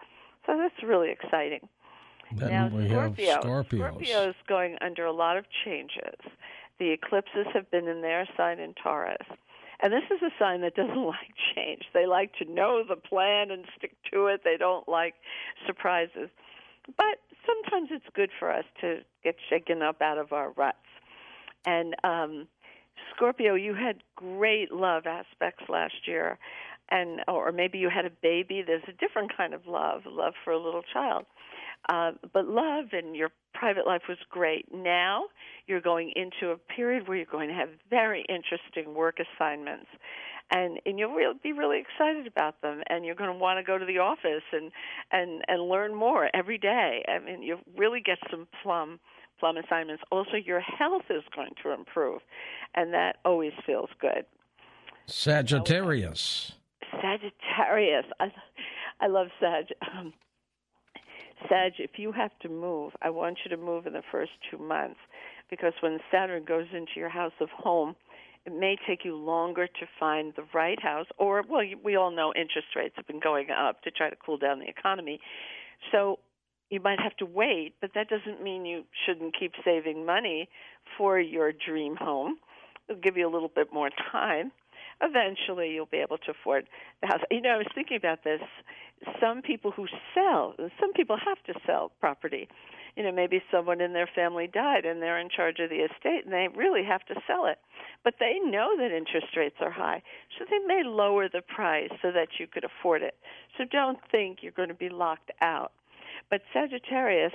So 0.47 0.57
that's 0.57 0.83
really 0.83 1.11
exciting. 1.11 1.69
Then 2.33 2.51
now, 2.51 2.69
we 2.69 2.89
Scorpio, 2.89 3.31
have 3.31 3.45
Scorpios. 3.45 3.79
Scorpio 3.79 4.29
is 4.31 4.35
going 4.49 4.77
under 4.81 5.05
a 5.05 5.13
lot 5.13 5.37
of 5.37 5.45
changes. 5.65 6.21
The 6.79 6.91
eclipses 6.91 7.47
have 7.55 7.71
been 7.71 7.89
in 7.89 8.03
their 8.03 8.29
sign 8.37 8.59
in 8.59 8.75
Taurus. 8.75 9.27
And 9.81 9.93
this 9.93 10.03
is 10.11 10.21
a 10.23 10.31
sign 10.39 10.61
that 10.63 10.75
doesn't 10.75 10.97
like 11.07 11.35
change. 11.55 11.85
They 11.95 12.07
like 12.07 12.35
to 12.37 12.45
know 12.45 12.83
the 12.87 12.97
plan 12.97 13.51
and 13.51 13.65
stick 13.77 13.97
to 14.13 14.27
it. 14.27 14.43
They 14.45 14.57
don't 14.57 14.89
like 14.89 15.15
surprises. 15.67 16.31
But 16.97 17.21
sometimes 17.47 17.89
it's 17.91 18.05
good 18.15 18.31
for 18.39 18.51
us 18.51 18.65
to 18.81 19.01
get 19.23 19.37
shaken 19.49 19.83
up 19.83 20.01
out 20.01 20.19
of 20.19 20.33
our 20.33 20.51
ruts. 20.53 20.77
And 21.67 21.95
um, 22.05 22.49
Scorpio, 23.15 23.55
you 23.55 23.75
had 23.75 24.03
great 24.17 24.73
love 24.73 25.07
aspects 25.07 25.65
last 25.69 26.07
year, 26.07 26.39
and 26.91 27.21
or 27.29 27.53
maybe 27.53 27.79
you 27.79 27.91
had 27.91 28.07
a 28.07 28.11
baby. 28.11 28.63
There's 28.67 28.85
a 28.89 28.93
different 28.93 29.37
kind 29.37 29.55
of 29.55 29.67
love, 29.67 30.03
love 30.07 30.35
for 30.45 30.53
a 30.53 30.59
little 30.59 30.83
child. 30.83 31.27
Uh, 31.89 32.13
but 32.33 32.47
love 32.47 32.87
and 32.93 33.17
your 33.17 33.31
private 33.55 33.87
life 33.87 34.03
was 34.09 34.19
great. 34.31 34.67
Now 34.73 35.25
you're 35.67 35.81
going 35.81 36.13
into 36.15 36.53
a 36.53 36.57
period 36.57 37.09
where 37.09 37.17
you're 37.17 37.27
going 37.27 37.49
to 37.49 37.55
have 37.55 37.71
very 37.91 38.25
interesting 38.29 38.95
work 38.95 39.19
assignments, 39.21 39.87
and 40.51 40.81
and 40.85 40.99
you'll 40.99 41.13
really, 41.13 41.39
be 41.43 41.53
really 41.53 41.81
excited 41.81 42.27
about 42.27 42.61
them, 42.63 42.83
and 42.89 43.05
you're 43.05 43.15
going 43.15 43.33
to 43.33 43.39
want 43.39 43.59
to 43.59 43.63
go 43.63 43.79
to 43.79 43.87
the 43.87 43.99
office 43.99 44.45
and 44.53 44.71
and 45.13 45.43
and 45.49 45.69
learn 45.69 45.95
more 45.95 46.29
every 46.35 46.59
day. 46.59 47.05
I 47.09 47.19
mean, 47.19 47.43
you 47.43 47.59
really 47.77 48.01
get 48.01 48.19
some 48.31 48.47
plum 48.63 49.01
plum 49.41 49.57
assignments. 49.57 50.03
Also, 50.11 50.37
your 50.37 50.61
health 50.61 51.05
is 51.11 51.23
going 51.35 51.55
to 51.63 51.73
improve, 51.73 52.21
and 52.75 52.93
that 52.93 53.17
always 53.25 53.53
feels 53.65 53.91
good. 54.01 54.25
Sagittarius. 55.07 56.53
Sagittarius. 57.01 58.05
I, 58.21 58.33
I 59.01 59.07
love 59.07 59.29
Sag. 59.41 59.67
Um, 59.97 60.13
Sag, 61.49 61.73
if 61.79 61.93
you 61.97 62.13
have 62.13 62.31
to 62.43 62.49
move, 62.49 62.93
I 63.03 63.11
want 63.11 63.39
you 63.45 63.57
to 63.57 63.63
move 63.63 63.87
in 63.87 63.93
the 63.93 64.03
first 64.11 64.33
two 64.51 64.59
months 64.59 64.99
because 65.51 65.73
when 65.81 65.99
Saturn 66.11 66.45
goes 66.45 66.67
into 66.73 66.93
your 66.97 67.09
house 67.09 67.33
of 67.41 67.49
home, 67.51 67.97
it 68.47 68.53
may 68.59 68.77
take 68.87 69.05
you 69.05 69.17
longer 69.17 69.67
to 69.67 69.87
find 69.99 70.33
the 70.37 70.45
right 70.55 70.81
house. 70.81 71.07
Or, 71.19 71.43
well, 71.49 71.63
we 71.83 71.97
all 71.97 72.11
know 72.11 72.33
interest 72.35 72.69
rates 72.77 72.95
have 72.97 73.07
been 73.07 73.21
going 73.21 73.49
up 73.51 73.83
to 73.83 73.91
try 73.91 74.11
to 74.11 74.17
cool 74.17 74.39
down 74.39 74.59
the 74.59 74.69
economy. 74.69 75.21
So 75.93 76.19
you 76.71 76.81
might 76.81 77.01
have 77.01 77.17
to 77.19 77.27
wait, 77.27 77.75
but 77.81 77.91
that 77.95 78.09
doesn't 78.09 78.43
mean 78.43 78.67
you 78.67 78.85
shouldn't 79.07 79.39
keep 79.39 79.53
saving 79.65 80.05
money 80.05 80.49
for 80.97 81.19
your 81.19 81.53
dream 81.53 81.97
home. 81.97 82.39
It'll 82.89 83.01
give 83.01 83.17
you 83.17 83.29
a 83.29 83.33
little 83.33 83.51
bit 83.55 83.73
more 83.73 83.91
time. 84.13 84.53
Eventually, 85.01 85.71
you'll 85.71 85.87
be 85.87 85.99
able 85.99 86.19
to 86.19 86.33
afford 86.33 86.67
the 87.01 87.07
house. 87.07 87.21
You 87.31 87.41
know, 87.41 87.51
I 87.51 87.57
was 87.59 87.69
thinking 87.75 87.97
about 87.97 88.25
this. 88.25 88.41
Some 89.21 89.43
people 89.43 89.71
who 89.71 89.87
sell, 90.15 90.55
some 90.81 90.93
people 90.93 91.17
have 91.17 91.43
to 91.45 91.61
sell 91.67 91.93
property. 92.01 92.49
You 92.97 93.05
know, 93.05 93.13
maybe 93.13 93.41
someone 93.53 93.81
in 93.81 93.93
their 93.93 94.09
family 94.13 94.49
died 94.53 94.85
and 94.85 95.01
they're 95.01 95.21
in 95.21 95.29
charge 95.29 95.61
of 95.61 95.71
the 95.71 95.87
estate 95.87 96.25
and 96.25 96.33
they 96.33 96.49
really 96.57 96.83
have 96.83 97.05
to 97.07 97.15
sell 97.27 97.47
it. 97.47 97.59
But 98.03 98.15
they 98.19 98.39
know 98.43 98.77
that 98.77 98.91
interest 98.91 99.37
rates 99.37 99.57
are 99.61 99.71
high, 99.71 100.03
so 100.37 100.45
they 100.51 100.59
may 100.67 100.83
lower 100.85 101.29
the 101.29 101.43
price 101.43 101.91
so 102.03 102.11
that 102.11 102.29
you 102.41 102.47
could 102.47 102.65
afford 102.65 103.03
it. 103.03 103.15
So 103.57 103.65
don't 103.71 103.99
think 104.11 104.39
you're 104.43 104.53
going 104.53 104.69
to 104.69 104.75
be 104.75 104.89
locked 104.89 105.31
out. 105.41 105.73
But 106.29 106.43
Sagittarius, 106.53 107.33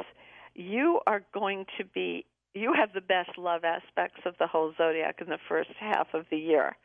you 0.55 0.99
are 1.07 1.23
going 1.33 1.65
to 1.77 1.85
be 1.85 2.25
you 2.53 2.73
have 2.73 2.93
the 2.93 3.01
best 3.01 3.37
love 3.37 3.63
aspects 3.63 4.21
of 4.25 4.35
the 4.39 4.47
whole 4.47 4.73
zodiac 4.77 5.19
in 5.21 5.27
the 5.27 5.39
first 5.49 5.71
half 5.79 6.07
of 6.13 6.25
the 6.29 6.37
year. 6.37 6.75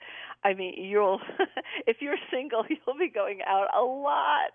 I 0.45 0.55
mean, 0.55 0.75
you'll 0.77 1.21
if 1.87 1.99
you're 2.01 2.17
single, 2.31 2.65
you'll 2.69 2.99
be 2.99 3.11
going 3.11 3.41
out 3.47 3.69
a 3.77 3.83
lot, 3.83 4.53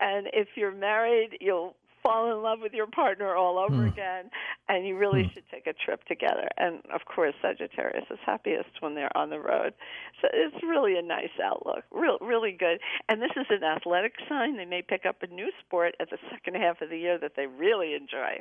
and 0.00 0.28
if 0.32 0.48
you're 0.56 0.74
married, 0.74 1.38
you'll 1.40 1.76
fall 2.02 2.32
in 2.32 2.42
love 2.42 2.58
with 2.62 2.72
your 2.72 2.86
partner 2.86 3.34
all 3.34 3.58
over 3.58 3.84
mm. 3.84 3.92
again, 3.92 4.30
and 4.68 4.86
you 4.86 4.96
really 4.96 5.24
mm. 5.24 5.34
should 5.34 5.44
take 5.50 5.66
a 5.66 5.72
trip 5.72 6.02
together. 6.04 6.48
And 6.56 6.76
of 6.94 7.02
course, 7.04 7.34
Sagittarius 7.42 8.06
is 8.10 8.18
happiest 8.24 8.70
when 8.80 8.94
they're 8.94 9.14
on 9.16 9.30
the 9.30 9.38
road. 9.38 9.74
So 10.20 10.28
it's 10.32 10.62
really 10.62 10.96
a 10.98 11.02
nice 11.02 11.36
outlook, 11.42 11.84
real, 11.90 12.18
really 12.20 12.56
good. 12.58 12.80
And 13.08 13.20
this 13.20 13.32
is 13.36 13.46
an 13.50 13.64
athletic 13.64 14.14
sign. 14.28 14.56
They 14.56 14.64
may 14.64 14.82
pick 14.82 15.04
up 15.06 15.22
a 15.22 15.26
new 15.26 15.50
sport 15.64 15.94
at 16.00 16.10
the 16.10 16.18
second 16.30 16.56
half 16.60 16.80
of 16.80 16.90
the 16.90 16.98
year 16.98 17.18
that 17.18 17.32
they 17.36 17.46
really 17.46 17.94
enjoy. 17.94 18.40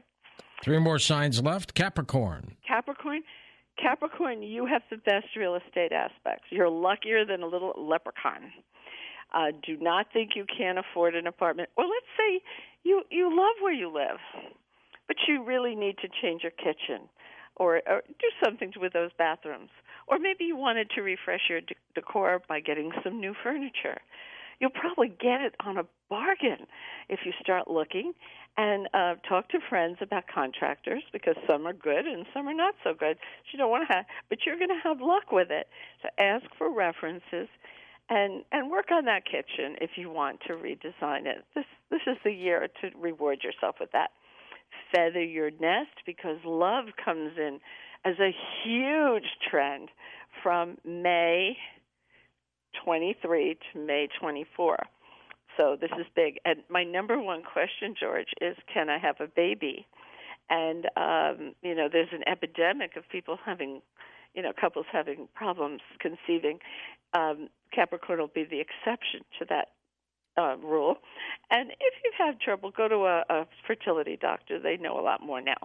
Three 0.62 0.80
more 0.80 1.00
signs 1.00 1.41
left. 1.41 1.74
Capricorn. 1.74 2.56
Capricorn. 2.67 3.22
Capricorn, 3.82 4.43
you 4.43 4.65
have 4.65 4.82
the 4.89 4.98
best 4.98 5.28
real 5.38 5.56
estate 5.56 5.93
aspects. 5.93 6.45
You're 6.50 6.69
luckier 6.69 7.26
than 7.26 7.41
a 7.41 7.48
little 7.48 7.74
leprechaun. 7.78 8.52
Uh, 9.34 9.52
do 9.65 9.78
not 9.80 10.08
think 10.12 10.32
you 10.36 10.45
can't 10.45 10.78
afford 10.78 11.15
an 11.15 11.28
apartment. 11.28 11.69
Or 11.78 11.86
let's 11.86 12.12
say 12.17 12.41
you 12.84 13.04
you 13.10 13.30
love 13.30 13.56
where 13.62 13.74
you 13.74 13.88
live, 13.93 14.19
but 15.08 15.17
you 15.28 15.43
really 15.43 15.76
need 15.76 15.98
to 16.00 16.10
change 16.22 16.43
your 16.43 16.52
kitchen 16.52 17.08
or, 17.56 17.82
or 17.88 18.02
do 18.08 18.28
something 18.43 18.74
with 18.80 18.93
those 18.93 19.12
bathrooms. 19.17 19.69
Or 20.08 20.17
maybe 20.17 20.45
you 20.45 20.58
wanted 20.58 20.89
to 20.95 21.02
refresh 21.02 21.41
your 21.50 21.62
de- 21.62 21.76
decor 21.93 22.41
by 22.48 22.60
getting 22.60 22.91
some 23.04 23.19
new 23.19 23.36
furniture. 23.43 24.00
You'll 24.60 24.72
probably 24.72 25.08
get 25.08 25.41
it 25.41 25.56
on 25.65 25.78
a 25.78 25.86
bargain 26.10 26.67
if 27.08 27.19
you 27.26 27.32
start 27.41 27.69
looking 27.69 28.13
and 28.58 28.89
uh, 28.93 29.15
talk 29.28 29.50
to 29.50 29.60
friends 29.69 29.98
about 30.02 30.26
contractors 30.34 31.04
because 31.13 31.36
some 31.48 31.65
are 31.65 31.74
good 31.74 32.06
and 32.06 32.26
some 32.34 32.48
are 32.48 32.54
not 32.54 32.76
so 32.84 32.93
good. 32.93 33.17
You 33.54 33.60
don't 33.60 33.69
want 33.69 33.88
to 33.88 33.95
have, 33.95 34.06
but 34.28 34.39
you're 34.45 34.58
going 34.58 34.69
to 34.69 34.82
have 34.84 35.00
luck 35.00 35.32
with 35.32 35.50
it. 35.50 35.67
So 36.02 36.10
ask 36.19 36.45
for 36.58 36.74
references 36.74 37.48
and 38.10 38.43
and 38.52 38.69
work 38.72 38.88
on 38.91 39.06
that 39.06 39.24
kitchen 39.26 39.76
if 39.82 39.91
you 39.95 40.10
want 40.10 40.41
to 40.48 40.54
redesign 40.54 41.26
it. 41.26 41.45
This 41.56 41.65
this 41.89 42.02
is 42.08 42.17
the 42.24 42.32
year 42.32 42.67
to 42.82 42.89
reward 43.00 43.43
yourself 43.43 43.76
with 43.80 43.91
that. 43.91 44.12
Feather 44.93 45.24
your 45.24 45.52
nest 45.52 46.04
because 46.06 46.38
love 46.43 46.86
comes 47.04 47.32
in 47.38 47.60
as 48.06 48.15
a 48.19 48.36
huge 48.63 49.26
trend 49.50 49.89
from 50.41 50.78
May 50.86 51.56
23 52.84 53.58
to 53.73 53.79
May 53.79 54.08
24. 54.19 54.77
So 55.58 55.77
this 55.79 55.91
is 55.99 56.05
big. 56.15 56.39
And 56.45 56.60
my 56.69 56.84
number 56.84 57.21
one 57.21 57.43
question, 57.43 57.95
George, 57.99 58.29
is 58.41 58.55
can 58.71 58.89
I 58.89 58.97
have 58.97 59.15
a 59.19 59.27
baby? 59.27 59.86
And 60.49 60.86
um, 60.95 61.53
you 61.62 61.75
know, 61.75 61.89
there's 61.91 62.13
an 62.13 62.23
epidemic 62.27 62.95
of 62.95 63.03
people 63.10 63.38
having 63.45 63.82
you 64.34 64.41
know, 64.41 64.51
couples 64.60 64.86
having 64.91 65.27
problems 65.34 65.82
conceiving, 65.99 66.60
um, 67.13 67.49
Capricorn 67.73 68.19
will 68.19 68.27
be 68.27 68.43
the 68.43 68.60
exception 68.60 69.21
to 69.39 69.45
that 69.49 69.69
uh, 70.38 70.55
rule. 70.58 70.95
And 71.49 71.71
if 71.71 71.93
you 72.03 72.12
have 72.17 72.39
trouble, 72.39 72.71
go 72.75 72.88
to 72.88 72.95
a, 73.05 73.23
a 73.29 73.47
fertility 73.65 74.17
doctor. 74.19 74.60
They 74.60 74.77
know 74.77 74.99
a 74.99 75.01
lot 75.01 75.21
more 75.21 75.41
now. 75.41 75.58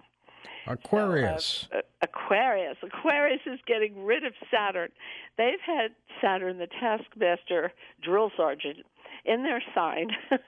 Aquarius. 0.67 1.67
So, 1.71 1.77
uh, 1.77 1.81
Aquarius. 2.01 2.77
Aquarius 2.83 3.41
is 3.45 3.59
getting 3.67 4.03
rid 4.03 4.23
of 4.25 4.33
Saturn. 4.51 4.89
They've 5.37 5.61
had 5.65 5.91
Saturn, 6.21 6.57
the 6.57 6.67
taskmaster 6.67 7.71
drill 8.01 8.31
sergeant, 8.37 8.85
in 9.25 9.43
their 9.43 9.63
sign 9.73 10.09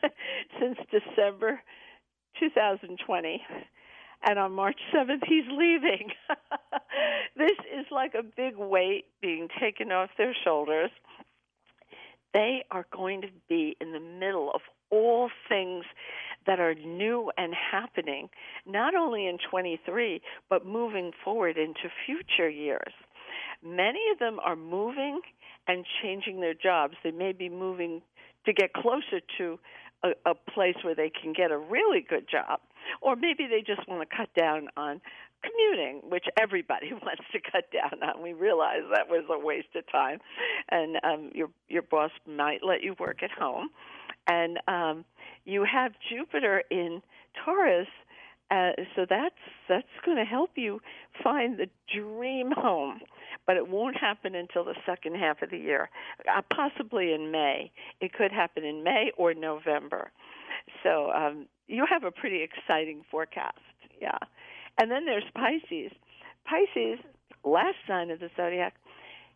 since 0.60 0.78
December 0.92 1.62
2020 2.40 3.42
and 4.24 4.40
on 4.40 4.52
March 4.52 4.80
7th 4.94 5.24
he's 5.28 5.46
leaving. 5.52 6.12
this 7.38 7.58
is 7.74 7.86
like 7.92 8.14
a 8.14 8.24
big 8.24 8.58
weight 8.58 9.06
being 9.22 9.48
taken 9.60 9.92
off 9.92 10.10
their 10.18 10.36
shoulders. 10.44 10.92
They 12.34 12.64
are 12.72 12.86
going 12.92 13.22
to 13.22 13.30
be 13.48 13.76
in 13.80 13.94
the 13.94 14.00
middle 14.00 14.52
of 14.54 14.62
all 14.90 15.30
things 15.50 15.86
that 16.48 16.60
are 16.60 16.74
new 16.74 17.32
and 17.38 17.54
happening, 17.54 18.30
not 18.66 18.96
only 18.96 19.28
in 19.28 19.38
23, 19.50 20.22
but 20.50 20.66
moving 20.66 21.12
forward 21.24 21.58
into 21.58 21.90
future 22.06 22.50
years. 22.50 22.94
Many 23.64 24.00
of 24.12 24.20
them 24.20 24.40
are 24.44 24.56
moving 24.56 25.22
and 25.68 25.86
changing 26.02 26.40
their 26.40 26.54
jobs. 26.54 26.96
They 27.04 27.12
may 27.12 27.34
be 27.34 27.50
moving 27.50 28.02
to 28.46 28.54
get 28.54 28.74
closer 28.74 29.20
to 29.38 29.60
a, 30.04 30.10
a 30.26 30.36
place 30.36 30.76
where 30.84 30.96
they 30.96 31.12
can 31.12 31.34
get 31.34 31.52
a 31.52 31.58
really 31.58 32.06
good 32.08 32.28
job, 32.30 32.60
or 33.02 33.16
maybe 33.16 33.48
they 33.48 33.62
just 33.66 33.88
want 33.88 34.08
to 34.08 34.16
cut 34.16 34.30
down 34.34 34.70
on 34.78 35.02
commuting, 35.44 36.02
which 36.10 36.26
everybody 36.40 36.92
wants 36.94 37.24
to 37.32 37.40
cut 37.40 37.66
down 37.72 38.02
on. 38.04 38.22
We 38.22 38.34
realize 38.34 38.82
that 38.94 39.10
was 39.10 39.26
a 39.30 39.40
waste 39.44 39.76
of 39.76 39.90
time, 39.92 40.20
and 40.70 40.98
um, 41.04 41.32
your 41.34 41.50
your 41.68 41.82
boss 41.82 42.12
might 42.26 42.64
let 42.64 42.84
you 42.84 42.96
work 43.00 43.24
at 43.24 43.32
home, 43.32 43.70
and 44.28 44.60
um, 44.68 45.06
you 45.48 45.64
have 45.64 45.94
Jupiter 46.10 46.62
in 46.70 47.02
Taurus. 47.44 47.88
Uh, 48.52 48.72
so 48.96 49.06
that's 49.10 49.36
that's 49.68 49.88
going 50.06 50.18
to 50.18 50.24
help 50.24 50.52
you 50.56 50.80
find 51.22 51.58
the 51.58 51.68
dream 51.94 52.52
home, 52.52 53.00
but 53.46 53.58
it 53.58 53.68
won't 53.68 53.98
happen 53.98 54.36
until 54.36 54.64
the 54.64 54.76
second 54.86 55.16
half 55.16 55.42
of 55.42 55.50
the 55.50 55.58
year, 55.58 55.90
uh, 56.34 56.42
possibly 56.54 57.12
in 57.12 57.32
May. 57.32 57.72
It 58.00 58.14
could 58.14 58.32
happen 58.32 58.64
in 58.64 58.84
May 58.84 59.12
or 59.18 59.34
November. 59.34 60.12
So 60.84 61.12
um, 61.12 61.48
you 61.68 61.86
have 61.90 62.04
a 62.04 62.12
pretty 62.12 62.42
exciting 62.42 63.02
forecast, 63.12 63.58
yeah. 64.02 64.18
And 64.78 64.90
then 64.92 65.06
there's 65.06 65.26
Pisces. 65.36 65.92
Pisces, 66.46 67.00
last 67.44 67.76
sign 67.86 68.12
of 68.12 68.20
the 68.20 68.30
zodiac, 68.38 68.76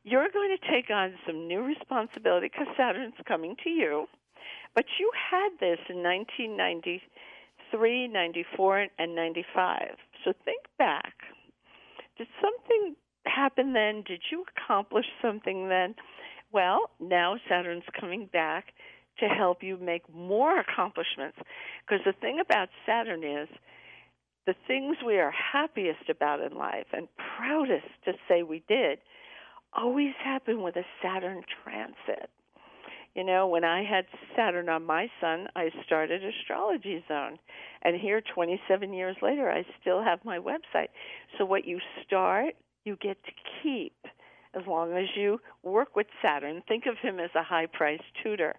you're 0.04 0.30
going 0.32 0.56
to 0.58 0.71
take 0.71 0.89
on 0.89 1.15
some 1.28 1.47
new 1.47 1.62
responsibility 1.62 2.50
because 2.52 2.74
Saturn's 2.78 3.13
coming 3.28 3.56
to 3.63 3.69
you. 3.69 4.08
But 4.73 4.86
you 4.99 5.12
had 5.13 5.49
this 5.60 5.79
in 5.89 6.03
1993, 6.03 8.07
94, 8.07 8.88
and 8.97 9.15
95. 9.15 9.97
So 10.23 10.34
think 10.45 10.65
back. 10.77 11.13
Did 12.17 12.27
something 12.41 12.95
happen 13.25 13.73
then? 13.73 14.03
Did 14.07 14.21
you 14.31 14.45
accomplish 14.55 15.05
something 15.21 15.69
then? 15.69 15.95
Well, 16.51 16.89
now 16.99 17.38
Saturn's 17.49 17.84
coming 17.99 18.27
back 18.31 18.73
to 19.19 19.27
help 19.27 19.63
you 19.63 19.77
make 19.77 20.03
more 20.13 20.60
accomplishments. 20.60 21.38
Because 21.86 22.03
the 22.05 22.13
thing 22.13 22.39
about 22.39 22.69
Saturn 22.86 23.23
is 23.23 23.49
the 24.45 24.55
things 24.67 24.97
we 25.05 25.19
are 25.19 25.31
happiest 25.31 26.10
about 26.10 26.41
in 26.41 26.57
life 26.57 26.88
and 26.93 27.07
proudest 27.38 27.88
to 28.05 28.13
say 28.27 28.43
we 28.43 28.63
did 28.67 28.99
always 29.73 30.13
happen 30.23 30.62
with 30.62 30.75
a 30.75 30.86
Saturn 31.01 31.43
transit. 31.63 32.29
You 33.15 33.26
know, 33.26 33.47
when 33.47 33.65
I 33.65 33.84
had 33.84 34.06
Saturn 34.36 34.69
on 34.69 34.86
my 34.86 35.08
sun, 35.19 35.47
I 35.56 35.69
started 35.86 36.21
Astrology 36.24 37.04
Zone. 37.08 37.39
And 37.82 38.00
here, 38.00 38.21
27 38.34 38.93
years 38.93 39.17
later, 39.21 39.52
I 39.52 39.65
still 39.82 40.02
have 40.02 40.24
my 40.24 40.39
website. 40.39 40.88
So, 41.38 41.45
what 41.45 41.65
you 41.65 41.80
start, 42.06 42.56
you 42.86 42.95
get 43.02 43.17
to 43.26 43.32
keep 43.62 43.95
as 44.54 44.63
long 44.67 44.93
as 44.93 45.06
you 45.15 45.39
work 45.63 45.95
with 45.95 46.08
Saturn. 46.21 46.62
Think 46.67 46.86
of 46.86 46.97
him 47.02 47.19
as 47.19 47.30
a 47.36 47.43
high 47.43 47.65
priced 47.65 48.04
tutor. 48.24 48.56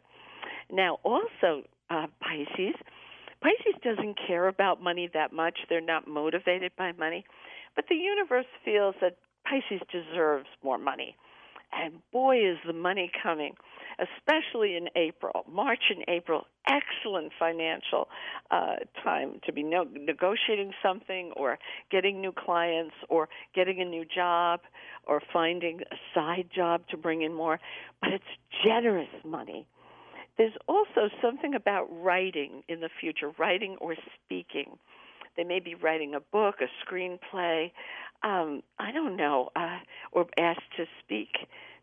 Now, 0.70 0.98
also, 1.02 1.62
uh, 1.90 2.06
Pisces, 2.20 2.74
Pisces 3.42 3.80
doesn't 3.82 4.18
care 4.26 4.48
about 4.48 4.82
money 4.82 5.10
that 5.14 5.32
much. 5.32 5.58
They're 5.68 5.80
not 5.80 6.06
motivated 6.06 6.72
by 6.76 6.92
money. 6.92 7.24
But 7.74 7.86
the 7.88 7.96
universe 7.96 8.46
feels 8.64 8.94
that 9.00 9.16
Pisces 9.44 9.86
deserves 9.90 10.46
more 10.62 10.78
money. 10.78 11.16
And 11.72 11.94
boy, 12.12 12.36
is 12.38 12.58
the 12.66 12.72
money 12.72 13.10
coming, 13.22 13.54
especially 13.98 14.76
in 14.76 14.88
April. 14.96 15.44
March 15.50 15.82
and 15.90 16.04
April, 16.08 16.46
excellent 16.66 17.32
financial 17.38 18.08
uh, 18.50 18.76
time 19.02 19.40
to 19.44 19.52
be 19.52 19.62
no- 19.62 19.86
negotiating 19.92 20.72
something 20.82 21.32
or 21.36 21.58
getting 21.90 22.20
new 22.20 22.32
clients 22.32 22.94
or 23.08 23.28
getting 23.54 23.80
a 23.80 23.84
new 23.84 24.04
job 24.04 24.60
or 25.06 25.20
finding 25.32 25.80
a 25.90 25.96
side 26.14 26.48
job 26.54 26.82
to 26.90 26.96
bring 26.96 27.22
in 27.22 27.32
more. 27.34 27.58
But 28.00 28.12
it's 28.12 28.24
generous 28.64 29.08
money. 29.24 29.66
There's 30.38 30.56
also 30.66 31.08
something 31.20 31.54
about 31.54 31.86
writing 31.90 32.62
in 32.68 32.80
the 32.80 32.88
future, 33.00 33.32
writing 33.38 33.76
or 33.80 33.94
speaking. 34.24 34.78
They 35.36 35.44
may 35.44 35.60
be 35.60 35.74
writing 35.74 36.14
a 36.14 36.20
book, 36.20 36.56
a 36.60 36.68
screenplay, 36.84 37.70
um, 38.22 38.62
I 38.78 38.92
don't 38.92 39.16
know, 39.16 39.50
uh, 39.56 39.78
or 40.12 40.26
asked 40.38 40.60
to 40.76 40.84
speak 41.04 41.30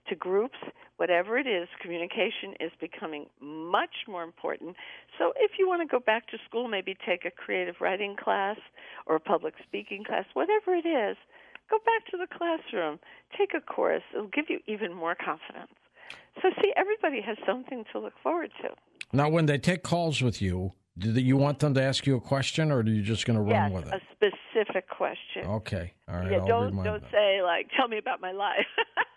to 0.07 0.15
groups. 0.15 0.57
Whatever 0.97 1.38
it 1.38 1.47
is, 1.47 1.67
communication 1.81 2.55
is 2.59 2.71
becoming 2.79 3.27
much 3.41 4.07
more 4.07 4.23
important. 4.23 4.75
So 5.17 5.33
if 5.38 5.51
you 5.57 5.67
want 5.67 5.81
to 5.81 5.88
go 5.88 6.03
back 6.03 6.27
to 6.27 6.38
school, 6.47 6.67
maybe 6.67 6.95
take 7.05 7.25
a 7.25 7.31
creative 7.31 7.75
writing 7.79 8.15
class 8.21 8.57
or 9.05 9.15
a 9.15 9.19
public 9.19 9.53
speaking 9.65 10.03
class, 10.03 10.25
whatever 10.33 10.75
it 10.75 10.85
is, 10.85 11.17
go 11.69 11.77
back 11.85 12.05
to 12.12 12.17
the 12.17 12.27
classroom, 12.27 12.99
take 13.38 13.51
a 13.55 13.62
course. 13.62 14.03
It'll 14.13 14.27
give 14.27 14.45
you 14.49 14.59
even 14.67 14.93
more 14.93 15.15
confidence. 15.15 15.71
So, 16.41 16.49
see, 16.62 16.73
everybody 16.75 17.21
has 17.21 17.38
something 17.45 17.83
to 17.93 17.99
look 17.99 18.13
forward 18.21 18.51
to. 18.62 18.69
Now, 19.12 19.29
when 19.29 19.45
they 19.45 19.57
take 19.57 19.83
calls 19.83 20.21
with 20.21 20.41
you, 20.41 20.73
do 20.97 21.12
you 21.12 21.38
want 21.38 21.59
them 21.59 21.73
to 21.75 21.81
ask 21.81 22.05
you 22.05 22.17
a 22.17 22.21
question, 22.21 22.71
or 22.71 22.79
are 22.79 22.88
you 22.88 23.01
just 23.01 23.25
going 23.25 23.38
to 23.38 23.41
run 23.41 23.71
yes, 23.71 23.71
with 23.71 23.88
it? 23.88 23.93
a 23.93 24.01
specific 24.12 24.89
question. 24.89 25.45
Okay, 25.45 25.93
all 26.07 26.15
right. 26.15 26.31
Yeah, 26.31 26.39
I'll 26.39 26.47
don't 26.47 26.75
don't 26.83 27.01
them. 27.01 27.09
say 27.12 27.41
like, 27.41 27.67
"Tell 27.77 27.88
me 27.88 27.97
about 27.97 28.21
my 28.21 28.31
life." 28.31 28.67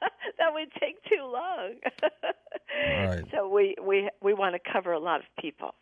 that 0.43 0.53
would 0.53 0.73
take 0.81 1.03
too 1.05 1.23
long. 1.23 1.75
Right. 2.75 3.23
So 3.31 3.49
we 3.49 3.77
we 3.87 4.09
we 4.23 4.33
want 4.33 4.55
to 4.55 4.73
cover 4.73 4.93
a 4.93 4.99
lot 4.99 5.21
of 5.21 5.27
people. 5.39 5.75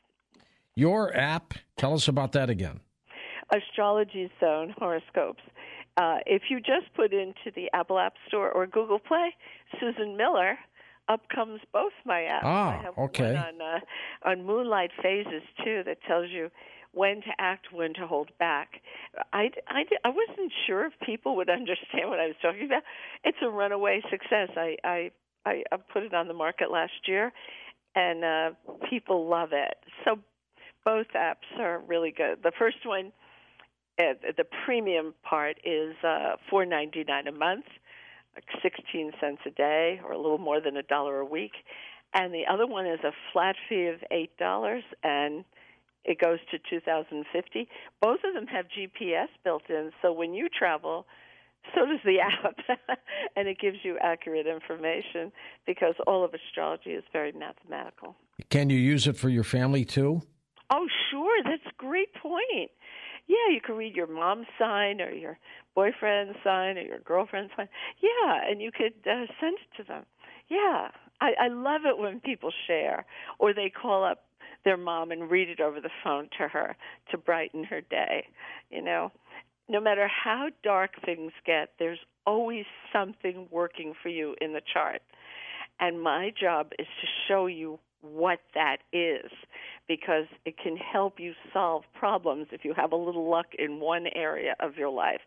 Your 0.75 1.17
app, 1.17 1.55
tell 1.77 1.95
us 1.95 2.09
about 2.09 2.33
that 2.33 2.51
again. 2.51 2.81
Astrology 3.55 4.29
Zone 4.41 4.75
horoscopes. 4.77 5.43
Uh, 5.97 6.19
if 6.27 6.43
you 6.51 6.59
just 6.59 6.93
put 6.97 7.13
into 7.13 7.53
the 7.55 7.71
Apple 7.73 8.01
App 8.01 8.15
Store 8.27 8.51
or 8.51 8.67
Google 8.67 8.99
Play, 8.99 9.35
Susan 9.79 10.17
Miller, 10.17 10.59
up 11.09 11.29
comes 11.29 11.61
both 11.73 11.93
my 12.05 12.23
apps. 12.23 12.41
Ah, 12.43 12.79
I 12.79 12.83
have 12.83 12.99
okay. 12.99 13.35
one 13.35 13.37
on 13.37 13.63
uh, 13.63 14.29
on 14.29 14.45
Moonlight 14.45 14.91
Phases 15.01 15.43
too 15.65 15.83
that 15.87 15.99
tells 16.09 16.29
you 16.31 16.51
when 16.93 17.17
to 17.23 17.31
act, 17.39 17.67
when 17.73 17.95
to 17.95 18.07
hold 18.07 18.31
back. 18.39 18.81
I, 19.33 19.51
I, 19.69 19.83
I 20.05 20.09
wasn't 20.09 20.53
sure 20.67 20.87
if 20.87 20.93
people 21.05 21.37
would 21.37 21.51
understand 21.51 22.09
what 22.09 22.21
I 22.21 22.27
was 22.27 22.37
talking 22.43 22.67
about. 22.67 22.83
It's 23.25 23.39
a 23.43 23.49
runaway 23.49 24.03
success. 24.11 24.51
I 24.57 24.77
I 24.85 25.11
I, 25.47 25.63
I 25.73 25.77
put 25.93 26.03
it 26.03 26.15
on 26.15 26.29
the 26.29 26.35
market 26.35 26.71
last 26.71 26.93
year, 27.07 27.33
and 27.95 28.25
uh, 28.25 28.51
people 28.89 29.29
love 29.29 29.51
it. 29.53 29.75
So 30.05 30.19
both 30.85 31.07
apps 31.17 31.59
are 31.59 31.81
really 31.87 32.13
good. 32.15 32.43
The 32.43 32.53
first 32.59 32.79
one, 32.85 33.13
uh, 33.99 34.15
the 34.37 34.45
premium 34.65 35.15
part, 35.23 35.57
is 35.65 35.95
uh, 36.05 36.37
four 36.49 36.67
ninety 36.67 37.05
nine 37.07 37.27
a 37.27 37.33
month, 37.33 37.65
like 38.35 38.45
sixteen 38.63 39.13
cents 39.21 39.41
a 39.47 39.51
day, 39.51 40.01
or 40.05 40.13
a 40.13 40.19
little 40.19 40.39
more 40.39 40.61
than 40.61 40.77
a 40.77 40.83
dollar 40.83 41.21
a 41.21 41.25
week. 41.25 41.53
And 42.13 42.35
the 42.35 42.43
other 42.53 42.67
one 42.67 42.87
is 42.87 42.99
a 43.05 43.13
flat 43.33 43.55
fee 43.69 43.87
of 43.87 44.01
eight 44.11 44.37
dollars, 44.37 44.83
and 45.05 45.45
it 46.05 46.19
goes 46.19 46.39
to 46.51 46.59
2050. 46.59 47.69
Both 48.01 48.21
of 48.25 48.35
them 48.35 48.47
have 48.47 48.67
GPS 48.67 49.29
built 49.45 49.63
in, 49.69 49.91
so 50.03 50.13
when 50.13 50.35
you 50.35 50.49
travel, 50.49 51.07
so 51.75 51.87
does 51.87 52.01
the 52.05 52.21
app, 52.21 52.57
and 53.37 53.49
it 53.49 53.59
gives 53.61 53.79
you 53.83 53.99
accurate 54.01 54.47
information 54.47 55.33
because 55.67 55.95
all 56.07 56.25
of 56.25 56.33
astrology 56.35 56.91
is 56.91 57.05
very 57.13 57.33
mathematical. 57.33 58.17
Can 58.49 58.71
you 58.71 58.79
use 58.79 59.07
it 59.07 59.17
for 59.17 59.29
your 59.29 59.45
family 59.45 59.85
too? 59.85 60.23
Oh, 60.71 60.87
sure, 61.11 61.43
that's 61.45 61.67
a 61.67 61.77
great 61.77 62.15
point. 62.15 62.71
Yeah, 63.27 63.53
you 63.53 63.61
can 63.65 63.77
read 63.77 63.95
your 63.95 64.07
mom's 64.07 64.47
sign 64.59 65.01
or 65.01 65.13
your 65.13 65.39
boyfriend's 65.75 66.37
sign 66.43 66.79
or 66.79 66.83
your 66.83 66.99
girlfriend's 67.01 67.53
sign. 67.57 67.69
Yeah, 68.01 68.41
and 68.49 68.61
you 68.61 68.71
could 68.73 68.95
uh, 69.07 69.27
send 69.41 69.59
it 69.59 69.77
to 69.77 69.85
them. 69.85 70.05
Yeah, 70.49 70.89
I, 71.21 71.33
I 71.41 71.49
love 71.49 71.83
it 71.85 71.99
when 71.99 72.21
people 72.21 72.51
share 72.67 73.05
or 73.39 73.53
they 73.53 73.71
call 73.71 74.05
up 74.05 74.25
their 74.65 74.77
mom 74.77 75.11
and 75.11 75.31
read 75.31 75.49
it 75.49 75.61
over 75.61 75.81
the 75.81 75.91
phone 76.05 76.29
to 76.39 76.49
her 76.49 76.77
to 77.11 77.19
brighten 77.19 77.65
her 77.65 77.81
day. 77.81 78.27
You 78.71 78.83
know, 78.83 79.13
no 79.69 79.81
matter 79.81 80.09
how 80.09 80.49
dark 80.63 80.91
things 81.05 81.33
get, 81.47 81.71
there's 81.79 81.99
always 82.27 82.65
something 82.93 83.47
working 83.51 83.95
for 84.03 84.09
you 84.09 84.35
in 84.41 84.53
the 84.53 84.63
chart. 84.73 85.03
And 85.79 86.01
my 86.03 86.33
job 86.39 86.73
is 86.79 86.87
to 87.01 87.07
show 87.29 87.47
you 87.47 87.79
what 88.03 88.41
that 88.55 88.79
is 88.93 89.31
because 89.89 90.25
it 90.45 90.57
can 90.57 90.77
help 90.77 91.19
you 91.19 91.33
solve 91.53 91.83
problems 91.95 92.47
if 92.53 92.65
you 92.65 92.73
have 92.75 92.93
a 92.93 92.97
little 92.97 93.29
luck 93.29 93.47
in 93.59 93.81
one 93.81 94.07
area 94.15 94.55
of 94.61 94.77
your 94.77 94.89
life 94.89 95.21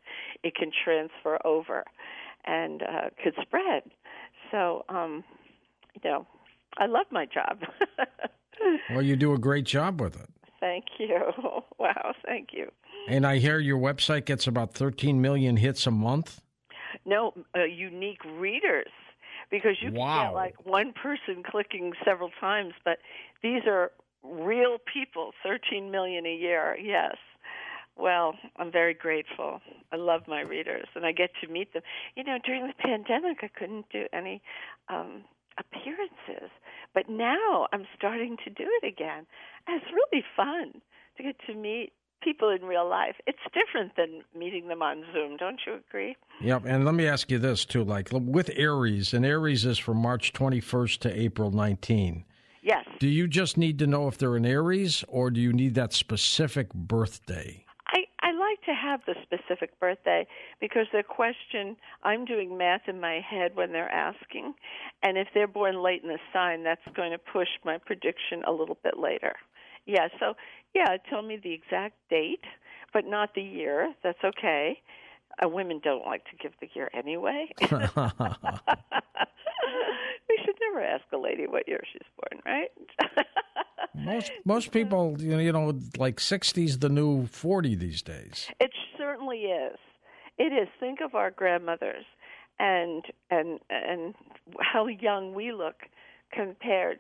it 0.44 0.56
can 0.56 0.72
transfer 0.84 1.38
over 1.46 1.84
and 2.46 2.82
uh, 2.82 3.10
could 3.24 3.34
spread 3.42 3.84
so 4.52 4.84
um 4.90 5.24
you 6.02 6.10
know 6.10 6.26
i 6.78 6.86
love 6.88 7.06
my 7.12 7.26
job 7.26 7.60
Well, 8.92 9.02
you 9.02 9.16
do 9.16 9.34
a 9.34 9.38
great 9.38 9.66
job 9.66 10.00
with 10.02 10.16
it. 10.20 10.30
thank 10.60 10.86
you 11.00 11.20
wow 11.80 12.14
thank 12.26 12.50
you 12.54 12.72
And 13.08 13.26
I 13.26 13.38
hear 13.38 13.60
your 13.60 13.80
website 13.80 14.26
gets 14.26 14.48
about 14.48 14.74
13 14.74 15.22
million 15.22 15.58
hits 15.58 15.86
a 15.88 15.92
month. 15.92 16.42
no 17.06 17.34
uh, 17.56 17.64
unique 17.64 18.24
readers 18.38 18.92
because 19.52 19.76
you 19.82 19.92
can 19.92 20.26
get 20.28 20.34
like 20.34 20.56
one 20.66 20.94
person 20.94 21.44
clicking 21.46 21.94
several 22.06 22.30
times 22.40 22.74
but 22.86 23.00
these 23.42 23.64
are 23.68 23.92
real 24.24 24.78
people, 24.92 25.32
13 25.44 25.92
million 25.92 26.26
a 26.26 26.34
year. 26.34 26.78
Yes. 26.82 27.18
Well, 27.98 28.36
I'm 28.56 28.72
very 28.72 28.94
grateful. 28.94 29.60
I 29.92 29.98
love 29.98 30.22
my 30.30 30.42
readers, 30.42 30.88
and 30.96 31.06
I 31.06 31.12
get 31.12 31.32
to 31.42 31.48
meet 31.52 31.74
them. 31.74 31.84
You 32.16 32.24
know, 32.24 32.38
during 32.44 32.66
the 32.66 32.74
pandemic, 32.80 33.40
I 33.44 33.50
couldn't 33.50 33.88
do 33.92 34.06
any 34.14 34.42
um, 34.88 35.26
appearances, 35.60 36.50
but 36.94 37.10
now 37.10 37.68
I'm 37.72 37.86
starting 37.96 38.38
to 38.44 38.50
do 38.50 38.66
it 38.82 38.88
again. 38.88 39.26
And 39.68 39.82
it's 39.82 39.92
really 39.92 40.24
fun 40.36 40.82
to 41.18 41.24
get 41.24 41.36
to 41.48 41.54
meet 41.54 41.94
people 42.24 42.50
in 42.50 42.64
real 42.64 42.88
life. 42.88 43.16
It's 43.28 43.40
different 43.54 43.96
than 43.98 44.24
meeting 44.38 44.68
them 44.68 44.82
on 44.82 45.04
Zoom. 45.14 45.38
Don't 45.38 45.60
you 45.66 45.80
agree? 45.88 46.16
Yep. 46.42 46.64
And 46.66 46.86
let 46.86 46.96
me 46.96 47.06
ask 47.06 47.30
you 47.30 47.40
this 47.40 47.66
too: 47.66 47.84
like 47.84 48.10
with 48.12 48.50
Aries, 48.56 49.14
and 49.14 49.26
Aries 49.26 49.66
is 49.66 49.78
from 49.78 49.98
March 49.98 50.34
21st 50.34 51.00
to 51.00 51.20
April 51.20 51.52
19. 51.52 52.26
Yes. 52.62 52.86
Do 53.00 53.10
you 53.10 53.28
just 53.28 53.58
need 53.58 53.78
to 53.80 53.88
know 53.88 54.08
if 54.08 54.18
they're 54.18 54.38
an 54.38 54.46
Aries, 54.46 55.04
or 55.10 55.30
do 55.30 55.42
you 55.42 55.52
need 55.52 55.76
that 55.76 55.92
specific 55.92 56.74
birthday? 56.74 57.66
To 58.66 58.74
have 58.74 59.02
the 59.06 59.16
specific 59.24 59.78
birthday 59.80 60.26
because 60.62 60.86
the 60.94 61.04
question, 61.04 61.76
I'm 62.04 62.24
doing 62.24 62.58
math 62.58 62.88
in 62.88 63.00
my 63.00 63.20
head 63.20 63.56
when 63.56 63.74
they're 63.74 63.92
asking. 63.92 64.54
And 65.02 65.18
if 65.18 65.28
they're 65.34 65.48
born 65.48 65.84
late 65.84 66.02
in 66.02 66.08
the 66.08 66.20
sign, 66.32 66.64
that's 66.64 66.82
going 66.96 67.12
to 67.12 67.18
push 67.18 67.50
my 67.66 67.78
prediction 67.78 68.42
a 68.48 68.52
little 68.52 68.78
bit 68.82 68.98
later. 68.98 69.34
Yeah, 69.86 70.08
so 70.20 70.36
yeah, 70.74 70.96
tell 71.10 71.22
me 71.22 71.38
the 71.44 71.52
exact 71.52 71.96
date, 72.10 72.44
but 72.94 73.06
not 73.06 73.36
the 73.36 73.42
year. 73.42 73.94
That's 74.02 74.24
okay. 74.24 74.80
Uh, 75.42 75.50
women 75.50 75.80
don't 75.84 76.06
like 76.06 76.24
to 76.26 76.36
give 76.42 76.52
the 76.62 76.70
year 76.74 76.90
anyway. 76.94 77.48
we 80.30 80.40
should 80.46 80.56
never 80.62 80.84
ask 80.84 81.04
a 81.14 81.18
lady 81.18 81.48
what 81.48 81.68
year 81.68 81.82
she's 81.92 82.02
born, 82.18 82.42
right? 82.46 82.70
most 83.96 84.32
most 84.46 84.72
people, 84.72 85.16
you 85.20 85.52
know, 85.52 85.80
like 85.98 86.20
sixty's 86.20 86.80
the 86.80 86.90
new 86.90 87.26
forty 87.28 87.76
these 87.76 88.02
days. 88.02 88.50
It 88.60 88.72
certainly 88.98 89.40
is. 89.40 89.78
It 90.38 90.54
is. 90.54 90.68
Think 90.80 91.00
of 91.02 91.16
our 91.16 91.32
grandmothers 91.32 92.06
and 92.60 93.04
and 93.30 93.60
and 93.70 94.16
how 94.60 94.88
young 94.88 95.34
we 95.34 95.52
look 95.52 95.76
compared 96.32 97.00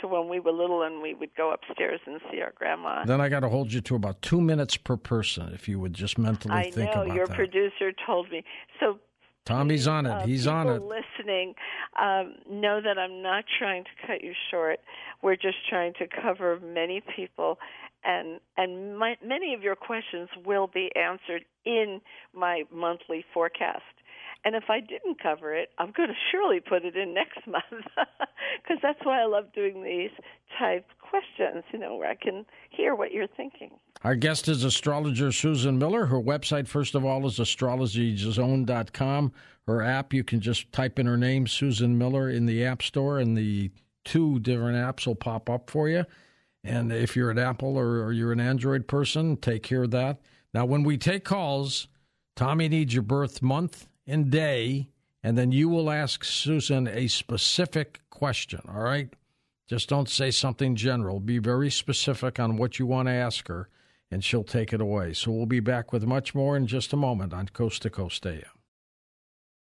to 0.00 0.08
when 0.08 0.28
we 0.28 0.40
were 0.40 0.52
little 0.52 0.82
and 0.82 1.02
we 1.02 1.14
would 1.14 1.34
go 1.36 1.52
upstairs 1.52 2.00
and 2.06 2.20
see 2.30 2.40
our 2.40 2.52
grandma. 2.54 3.04
Then 3.04 3.20
I 3.20 3.28
got 3.28 3.40
to 3.40 3.48
hold 3.48 3.72
you 3.72 3.80
to 3.82 3.94
about 3.94 4.20
two 4.22 4.40
minutes 4.40 4.76
per 4.76 4.96
person 4.96 5.52
if 5.54 5.68
you 5.68 5.78
would 5.80 5.94
just 5.94 6.18
mentally 6.18 6.54
I 6.54 6.70
think 6.70 6.94
know, 6.94 7.02
about 7.02 7.14
your 7.14 7.26
that. 7.26 7.36
producer 7.36 7.92
told 8.06 8.30
me. 8.30 8.44
So 8.80 8.98
Tommy's 9.44 9.86
on 9.86 10.06
it. 10.06 10.10
uh, 10.10 10.26
He's 10.26 10.46
on 10.46 10.68
it. 10.68 10.82
Listening, 10.82 11.54
um, 12.00 12.34
know 12.50 12.80
that 12.82 12.98
I'm 12.98 13.22
not 13.22 13.44
trying 13.58 13.84
to 13.84 13.90
cut 14.06 14.22
you 14.24 14.32
short. 14.50 14.80
We're 15.22 15.36
just 15.36 15.58
trying 15.68 15.92
to 15.98 16.06
cover 16.06 16.58
many 16.60 17.02
people, 17.14 17.58
and 18.04 18.40
and 18.56 18.98
my, 18.98 19.16
many 19.24 19.52
of 19.54 19.62
your 19.62 19.76
questions 19.76 20.28
will 20.46 20.66
be 20.66 20.90
answered 20.96 21.44
in 21.66 22.00
my 22.34 22.64
monthly 22.72 23.24
forecast. 23.34 23.82
And 24.44 24.54
if 24.54 24.64
I 24.68 24.80
didn't 24.80 25.22
cover 25.22 25.54
it, 25.54 25.70
I'm 25.78 25.92
going 25.92 26.08
to 26.10 26.14
surely 26.30 26.60
put 26.60 26.84
it 26.84 26.96
in 26.96 27.14
next 27.14 27.46
month 27.46 27.64
because 28.62 28.78
that's 28.82 29.00
why 29.02 29.22
I 29.22 29.26
love 29.26 29.52
doing 29.54 29.82
these 29.82 30.10
type 30.58 30.86
questions. 31.00 31.64
You 31.72 31.78
know, 31.78 31.96
where 31.96 32.10
I 32.10 32.14
can 32.14 32.44
hear 32.70 32.94
what 32.94 33.12
you're 33.12 33.26
thinking. 33.26 33.70
Our 34.02 34.14
guest 34.14 34.48
is 34.48 34.64
astrologer 34.64 35.32
Susan 35.32 35.78
Miller. 35.78 36.06
Her 36.06 36.20
website, 36.20 36.68
first 36.68 36.94
of 36.94 37.04
all, 37.04 37.26
is 37.26 37.38
astrologyzone.com. 37.38 39.32
Her 39.66 39.82
app, 39.82 40.12
you 40.12 40.22
can 40.22 40.40
just 40.40 40.70
type 40.72 40.98
in 40.98 41.06
her 41.06 41.16
name, 41.16 41.46
Susan 41.46 41.96
Miller, 41.96 42.28
in 42.28 42.44
the 42.44 42.64
App 42.66 42.82
Store, 42.82 43.18
and 43.18 43.34
the 43.34 43.70
two 44.04 44.38
different 44.40 44.76
apps 44.76 45.06
will 45.06 45.14
pop 45.14 45.48
up 45.48 45.70
for 45.70 45.88
you. 45.88 46.04
And 46.62 46.92
if 46.92 47.16
you're 47.16 47.30
an 47.30 47.38
Apple 47.38 47.78
or, 47.78 48.04
or 48.04 48.12
you're 48.12 48.32
an 48.32 48.40
Android 48.40 48.86
person, 48.86 49.38
take 49.38 49.62
care 49.62 49.84
of 49.84 49.90
that. 49.92 50.20
Now, 50.52 50.66
when 50.66 50.82
we 50.82 50.98
take 50.98 51.24
calls, 51.24 51.88
Tommy 52.36 52.68
needs 52.68 52.92
your 52.92 53.02
birth 53.02 53.40
month 53.40 53.88
and 54.06 54.30
day, 54.30 54.88
and 55.22 55.38
then 55.38 55.52
you 55.52 55.68
will 55.68 55.90
ask 55.90 56.24
Susan 56.24 56.86
a 56.86 57.08
specific 57.08 58.00
question, 58.10 58.60
all 58.68 58.82
right? 58.82 59.12
Just 59.66 59.88
don't 59.88 60.08
say 60.08 60.30
something 60.30 60.76
general. 60.76 61.20
Be 61.20 61.38
very 61.38 61.70
specific 61.70 62.38
on 62.38 62.56
what 62.56 62.78
you 62.78 62.86
want 62.86 63.08
to 63.08 63.12
ask 63.12 63.48
her, 63.48 63.68
and 64.10 64.22
she'll 64.22 64.44
take 64.44 64.72
it 64.72 64.80
away. 64.80 65.14
So 65.14 65.30
we'll 65.30 65.46
be 65.46 65.60
back 65.60 65.92
with 65.92 66.04
much 66.04 66.34
more 66.34 66.56
in 66.56 66.66
just 66.66 66.92
a 66.92 66.96
moment 66.96 67.32
on 67.32 67.48
Coast 67.48 67.82
to 67.82 67.90
Coast 67.90 68.26
AM. 68.26 68.42